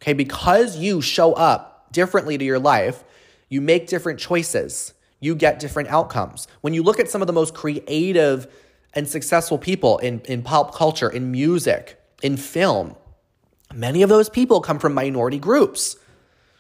Okay, 0.01 0.13
because 0.13 0.77
you 0.77 1.01
show 1.01 1.34
up 1.34 1.88
differently 1.91 2.38
to 2.38 2.43
your 2.43 2.60
life, 2.60 3.03
you 3.49 3.62
make 3.62 3.88
different 3.88 4.19
choices, 4.19 4.93
you 5.19 5.36
get 5.36 5.60
different 5.60 5.89
outcomes. 5.89 6.47
When 6.62 6.73
you 6.73 6.84
look 6.84 6.99
at 6.99 7.10
some 7.10 7.21
of 7.21 7.27
the 7.27 7.34
most 7.34 7.53
creative 7.53 8.47
and 8.93 9.08
successful 9.08 9.58
people 9.58 9.97
in, 9.99 10.21
in 10.21 10.41
pop 10.41 10.73
culture, 10.73 11.10
in 11.10 11.31
music, 11.31 11.99
in 12.21 12.38
film, 12.38 12.95
many 13.73 14.01
of 14.01 14.10
those 14.10 14.29
people 14.29 14.62
come 14.62 14.79
from 14.79 14.93
minority 14.93 15.39
groups. 15.39 15.97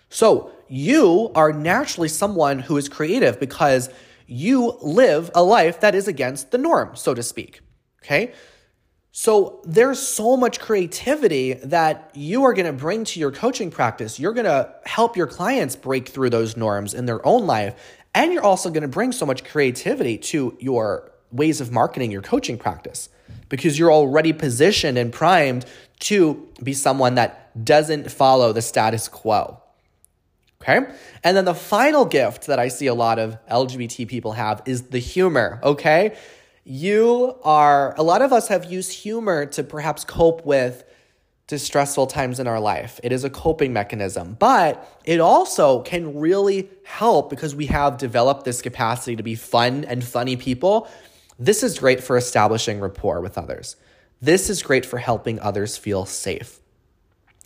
So 0.09 0.51
you 0.67 1.31
are 1.35 1.53
naturally 1.53 2.07
someone 2.07 2.59
who 2.59 2.77
is 2.77 2.89
creative 2.89 3.39
because 3.39 3.89
you 4.27 4.77
live 4.81 5.29
a 5.35 5.43
life 5.43 5.79
that 5.81 5.95
is 5.95 6.07
against 6.07 6.51
the 6.51 6.57
norm, 6.57 6.95
so 6.95 7.13
to 7.13 7.23
speak. 7.23 7.61
Okay. 8.03 8.33
So 9.17 9.61
there's 9.63 10.05
so 10.05 10.35
much 10.35 10.59
creativity 10.59 11.53
that 11.53 12.11
you 12.15 12.43
are 12.43 12.53
going 12.53 12.65
to 12.65 12.73
bring 12.73 13.05
to 13.05 13.19
your 13.21 13.31
coaching 13.31 13.71
practice. 13.71 14.19
You're 14.19 14.33
going 14.33 14.43
to 14.43 14.69
help 14.83 15.15
your 15.15 15.25
clients 15.25 15.77
break 15.77 16.09
through 16.09 16.31
those 16.31 16.57
norms 16.57 16.93
in 16.93 17.05
their 17.05 17.25
own 17.25 17.47
life. 17.47 17.75
And 18.13 18.33
you're 18.33 18.43
also 18.43 18.69
going 18.69 18.81
to 18.81 18.89
bring 18.89 19.13
so 19.13 19.25
much 19.25 19.45
creativity 19.45 20.17
to 20.17 20.57
your 20.59 21.13
ways 21.31 21.61
of 21.61 21.71
marketing 21.71 22.11
your 22.11 22.23
coaching 22.23 22.57
practice 22.57 23.07
because 23.47 23.79
you're 23.79 23.91
already 23.91 24.33
positioned 24.33 24.97
and 24.97 25.13
primed 25.13 25.65
to 25.99 26.45
be 26.61 26.73
someone 26.73 27.15
that 27.15 27.63
doesn't 27.63 28.11
follow 28.11 28.51
the 28.51 28.61
status 28.61 29.07
quo. 29.07 29.61
Okay. 30.61 30.93
And 31.23 31.37
then 31.37 31.45
the 31.45 31.53
final 31.53 32.03
gift 32.03 32.47
that 32.47 32.59
I 32.59 32.67
see 32.67 32.87
a 32.87 32.93
lot 32.93 33.17
of 33.19 33.37
LGBT 33.47 34.09
people 34.09 34.33
have 34.33 34.61
is 34.65 34.87
the 34.87 34.99
humor. 34.99 35.61
Okay. 35.63 36.17
You 36.67 37.37
are, 37.43 37.93
a 37.95 38.01
lot 38.01 38.23
of 38.23 38.33
us 38.33 38.47
have 38.47 38.65
used 38.65 38.91
humor 38.91 39.45
to 39.45 39.63
perhaps 39.63 40.03
cope 40.03 40.43
with 40.45 40.83
distressful 41.45 42.07
times 42.07 42.39
in 42.39 42.47
our 42.47 42.59
life. 42.59 42.99
It 43.03 43.11
is 43.11 43.23
a 43.23 43.29
coping 43.29 43.71
mechanism, 43.71 44.35
but 44.39 44.99
it 45.05 45.19
also 45.19 45.83
can 45.83 46.17
really 46.17 46.67
help 46.83 47.29
because 47.29 47.55
we 47.55 47.67
have 47.67 47.99
developed 47.99 48.45
this 48.45 48.63
capacity 48.63 49.15
to 49.15 49.21
be 49.21 49.35
fun 49.35 49.85
and 49.85 50.03
funny 50.03 50.37
people. 50.37 50.89
This 51.37 51.61
is 51.61 51.77
great 51.77 52.03
for 52.03 52.17
establishing 52.17 52.79
rapport 52.79 53.21
with 53.21 53.37
others. 53.37 53.75
This 54.19 54.49
is 54.49 54.63
great 54.63 54.87
for 54.87 54.97
helping 54.97 55.39
others 55.41 55.77
feel 55.77 56.07
safe, 56.07 56.59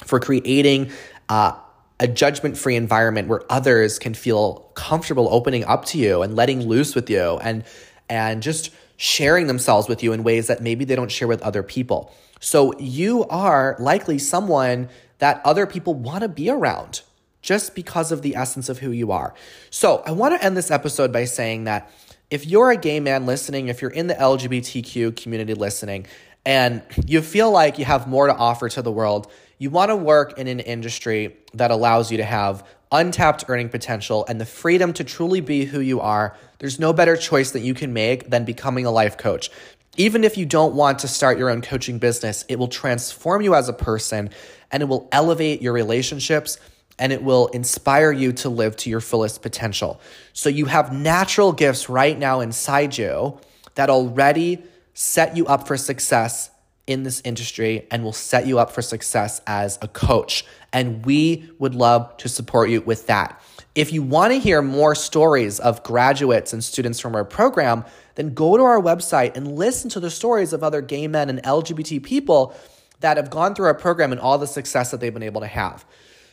for 0.06 0.22
creating 0.22 0.92
uh, 1.28 1.58
a 2.00 2.08
judgment 2.08 2.58
free 2.58 2.78
environment 2.78 3.28
where 3.28 3.42
others 3.52 4.00
can 4.00 4.14
feel 4.14 4.72
comfortable 4.76 5.28
opening 5.30 5.66
up 5.66 5.84
to 5.86 5.98
you 5.98 6.22
and 6.22 6.38
letting 6.38 6.66
loose 6.66 6.96
with 6.96 7.10
you 7.10 7.38
and 7.42 7.66
and 8.10 8.42
just 8.42 8.72
sharing 9.02 9.48
themselves 9.48 9.88
with 9.88 10.04
you 10.04 10.12
in 10.12 10.24
ways 10.24 10.48
that 10.48 10.62
maybe 10.62 10.84
they 10.84 10.94
don't 10.94 11.10
share 11.10 11.28
with 11.28 11.42
other 11.42 11.64
people. 11.64 12.14
So 12.42 12.78
you 12.78 13.24
are 13.30 13.78
likely 13.80 14.18
someone 14.20 14.90
that 15.20 15.42
other 15.46 15.66
people 15.66 15.94
want 15.94 16.24
to 16.24 16.28
be 16.28 16.50
around 16.50 17.02
just 17.42 17.76
because 17.76 18.12
of 18.12 18.24
the 18.24 18.36
essence 18.36 18.68
of 18.68 18.80
who 18.80 18.92
you 18.92 19.14
are. 19.14 19.34
So 19.70 20.04
I 20.06 20.12
want 20.12 20.38
to 20.38 20.46
end 20.46 20.58
this 20.58 20.70
episode 20.70 21.14
by 21.14 21.24
saying 21.24 21.64
that 21.64 21.90
if 22.30 22.46
you're 22.46 22.72
a 22.72 22.78
gay 22.78 23.00
man 23.00 23.26
listening, 23.26 23.70
if 23.70 23.82
you're 23.82 23.90
in 23.90 24.08
the 24.08 24.16
LGBTQ 24.16 25.16
community 25.16 25.54
listening, 25.54 26.06
and 26.46 26.82
you 27.06 27.22
feel 27.22 27.52
like 27.52 27.80
you 27.80 27.86
have 27.86 28.06
more 28.06 28.28
to 28.28 28.36
offer 28.36 28.68
to 28.68 28.82
the 28.82 28.92
world, 28.92 29.32
you 29.60 29.70
want 29.70 29.90
to 29.90 29.96
work 29.96 30.38
in 30.38 30.48
an 30.48 30.60
industry 30.60 31.38
that 31.54 31.72
allows 31.72 32.12
you 32.12 32.18
to 32.18 32.26
have 32.26 32.66
untapped 32.92 33.46
earning 33.48 33.70
potential 33.70 34.26
and 34.28 34.42
the 34.42 34.46
freedom 34.46 34.94
to 34.94 35.04
truly 35.04 35.42
be 35.42 35.66
who 35.66 35.80
you 35.80 36.00
are. 36.00 36.36
There's 36.60 36.80
no 36.80 36.94
better 36.94 37.16
choice 37.16 37.52
that 37.52 37.62
you 37.62 37.74
can 37.74 37.94
make 37.94 38.30
than 38.30 38.46
becoming 38.46 38.86
a 38.86 38.92
life 38.92 39.18
coach. 39.18 39.50
Even 39.98 40.24
if 40.24 40.38
you 40.38 40.46
don't 40.46 40.76
want 40.76 41.00
to 41.00 41.08
start 41.08 41.38
your 41.38 41.50
own 41.50 41.62
coaching 41.62 42.00
business, 42.00 42.46
it 42.48 42.58
will 42.58 42.68
transform 42.68 43.42
you 43.42 43.54
as 43.54 43.70
a 43.70 43.74
person 43.74 44.30
and 44.72 44.82
it 44.82 44.88
will 44.88 45.08
elevate 45.12 45.62
your 45.62 45.74
relationships 45.74 46.58
and 46.98 47.14
it 47.14 47.24
will 47.24 47.48
inspire 47.48 48.12
you 48.12 48.34
to 48.34 48.50
live 48.50 48.76
to 48.78 48.90
your 48.90 49.02
fullest 49.02 49.42
potential. 49.42 50.02
So 50.34 50.50
you 50.50 50.66
have 50.66 50.94
natural 50.94 51.52
gifts 51.54 51.90
right 51.90 52.18
now 52.18 52.42
inside 52.42 52.98
you 52.98 53.40
that 53.76 53.90
already 53.90 54.64
set 54.94 55.38
you 55.38 55.46
up 55.46 55.68
for 55.68 55.78
success 55.78 56.50
in 56.90 57.04
this 57.04 57.22
industry 57.24 57.88
and 57.92 58.04
will 58.04 58.12
set 58.12 58.48
you 58.48 58.58
up 58.58 58.72
for 58.72 58.82
success 58.82 59.42
as 59.46 59.78
a 59.82 59.88
coach. 59.88 60.44
And 60.74 61.06
we 61.06 61.48
would 61.60 61.76
love 61.76 62.18
to 62.18 62.28
support 62.28 62.72
you 62.72 62.82
with 62.82 63.06
that. 63.08 63.40
If 63.76 63.94
you 63.94 64.02
want 64.02 64.34
to 64.34 64.40
hear 64.40 64.64
more 64.64 64.96
stories 64.96 65.60
of 65.60 65.84
graduates 65.84 66.52
and 66.52 66.64
students 66.64 67.00
from 67.00 67.16
our 67.16 67.24
program, 67.24 67.86
then 68.16 68.34
go 68.34 68.58
to 68.58 68.64
our 68.64 68.82
website 68.82 69.38
and 69.38 69.56
listen 69.56 69.92
to 69.92 70.00
the 70.00 70.10
stories 70.10 70.52
of 70.52 70.64
other 70.64 70.82
gay 70.82 71.08
men 71.08 71.30
and 71.30 71.42
LGBT 71.44 72.02
people 72.02 72.56
that 73.02 73.18
have 73.18 73.30
gone 73.30 73.54
through 73.54 73.68
our 73.68 73.76
program 73.76 74.12
and 74.12 74.20
all 74.20 74.40
the 74.40 74.48
success 74.48 74.90
that 74.90 75.00
they've 75.00 75.14
been 75.14 75.24
able 75.24 75.42
to 75.42 75.48
have. 75.48 75.86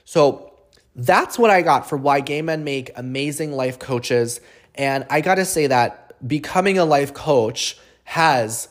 So 0.07 0.55
that's 0.95 1.39
what 1.39 1.51
I 1.51 1.61
got 1.61 1.87
for 1.87 1.99
why 1.99 2.21
gay 2.21 2.41
men 2.41 2.65
make 2.65 2.91
amazing 2.97 3.53
life 3.53 3.79
coaches. 3.79 4.41
And 4.75 5.05
I 5.11 5.21
got 5.21 5.35
to 5.35 5.45
say 5.45 5.67
that 5.67 6.27
becoming 6.27 6.79
a 6.79 6.87
life 6.87 7.13
coach 7.13 7.77
has 8.05 8.69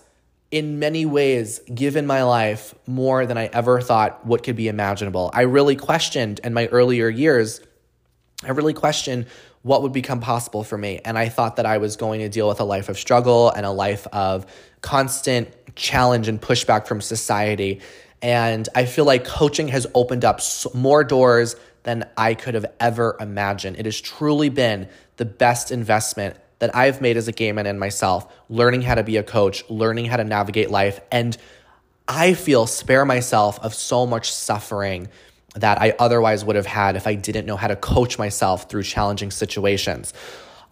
in 0.55 0.79
many 0.79 1.05
ways 1.05 1.59
given 1.73 2.07
my 2.07 2.23
life 2.23 2.73
more 2.87 3.25
than 3.25 3.37
I 3.37 3.47
ever 3.47 3.81
thought 3.81 4.25
what 4.25 4.41
could 4.41 4.55
be 4.55 4.69
imaginable. 4.69 5.29
I 5.33 5.41
really 5.41 5.75
questioned 5.75 6.39
in 6.45 6.53
my 6.53 6.67
earlier 6.67 7.09
years, 7.09 7.59
I 8.41 8.51
really 8.51 8.73
questioned 8.73 9.25
what 9.63 9.81
would 9.81 9.91
become 9.91 10.21
possible 10.21 10.63
for 10.63 10.77
me. 10.77 11.01
And 11.03 11.17
I 11.17 11.27
thought 11.27 11.57
that 11.57 11.65
I 11.65 11.79
was 11.79 11.97
going 11.97 12.21
to 12.21 12.29
deal 12.29 12.47
with 12.47 12.61
a 12.61 12.63
life 12.63 12.87
of 12.87 12.97
struggle 12.97 13.49
and 13.49 13.65
a 13.65 13.69
life 13.69 14.07
of 14.13 14.45
constant 14.79 15.49
challenge 15.75 16.29
and 16.29 16.41
pushback 16.41 16.87
from 16.87 17.01
society. 17.01 17.81
And 18.21 18.69
I 18.73 18.85
feel 18.85 19.03
like 19.03 19.25
coaching 19.25 19.67
has 19.67 19.85
opened 19.93 20.23
up 20.23 20.39
more 20.73 21.03
doors 21.03 21.57
than 21.83 22.09
I 22.15 22.33
could 22.33 22.53
have 22.53 22.67
ever 22.79 23.17
imagined. 23.19 23.75
It 23.77 23.83
has 23.83 23.99
truly 23.99 24.47
been 24.47 24.87
the 25.17 25.25
best 25.25 25.69
investment 25.69 26.37
that 26.65 26.75
I've 26.75 26.99
made 26.99 27.15
as 27.15 27.27
a 27.27 27.31
gay 27.31 27.51
man 27.51 27.67
in 27.67 27.77
myself, 27.77 28.25
learning 28.49 28.81
how 28.81 28.95
to 28.95 29.03
be 29.03 29.17
a 29.17 29.23
coach, 29.23 29.63
learning 29.69 30.05
how 30.05 30.17
to 30.17 30.23
navigate 30.23 30.71
life. 30.71 30.99
And 31.11 31.37
I 32.07 32.33
feel 32.33 32.65
spare 32.65 33.05
myself 33.05 33.59
of 33.59 33.75
so 33.75 34.07
much 34.07 34.33
suffering 34.33 35.09
that 35.53 35.79
I 35.79 35.93
otherwise 35.99 36.43
would 36.43 36.55
have 36.55 36.65
had 36.65 36.95
if 36.95 37.05
I 37.05 37.13
didn't 37.13 37.45
know 37.45 37.55
how 37.55 37.67
to 37.67 37.75
coach 37.75 38.17
myself 38.17 38.67
through 38.67 38.81
challenging 38.81 39.29
situations. 39.29 40.11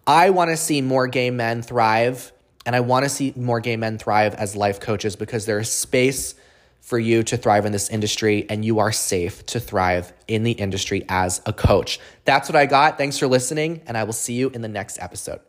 I 0.08 0.32
want 0.32 0.50
to 0.50 0.58
see 0.58 0.82
more 0.82 1.06
gay 1.06 1.30
men 1.30 1.62
thrive, 1.62 2.34
and 2.66 2.76
I 2.76 2.80
want 2.80 3.04
to 3.04 3.10
see 3.10 3.32
more 3.36 3.60
gay 3.60 3.78
men 3.78 4.00
thrive 4.00 4.34
as 4.34 4.56
life 4.56 4.80
coaches 4.80 5.16
because 5.16 5.46
there 5.46 5.60
is 5.60 5.72
space 5.72 6.34
for 6.82 6.98
you 6.98 7.22
to 7.22 7.38
thrive 7.38 7.68
in 7.68 7.72
this 7.72 7.88
industry 7.90 8.48
and 8.50 8.66
you 8.66 8.80
are 8.80 8.92
safe 8.92 9.46
to 9.46 9.60
thrive 9.60 10.12
in 10.28 10.42
the 10.42 10.52
industry 10.54 11.06
as 11.08 11.40
a 11.46 11.54
coach. 11.54 12.00
That's 12.26 12.50
what 12.50 12.56
I 12.56 12.66
got. 12.66 12.98
Thanks 12.98 13.20
for 13.20 13.28
listening, 13.28 13.84
and 13.86 13.96
I 13.96 14.06
will 14.06 14.14
see 14.14 14.34
you 14.34 14.50
in 14.50 14.64
the 14.64 14.68
next 14.68 14.98
episode. 15.00 15.40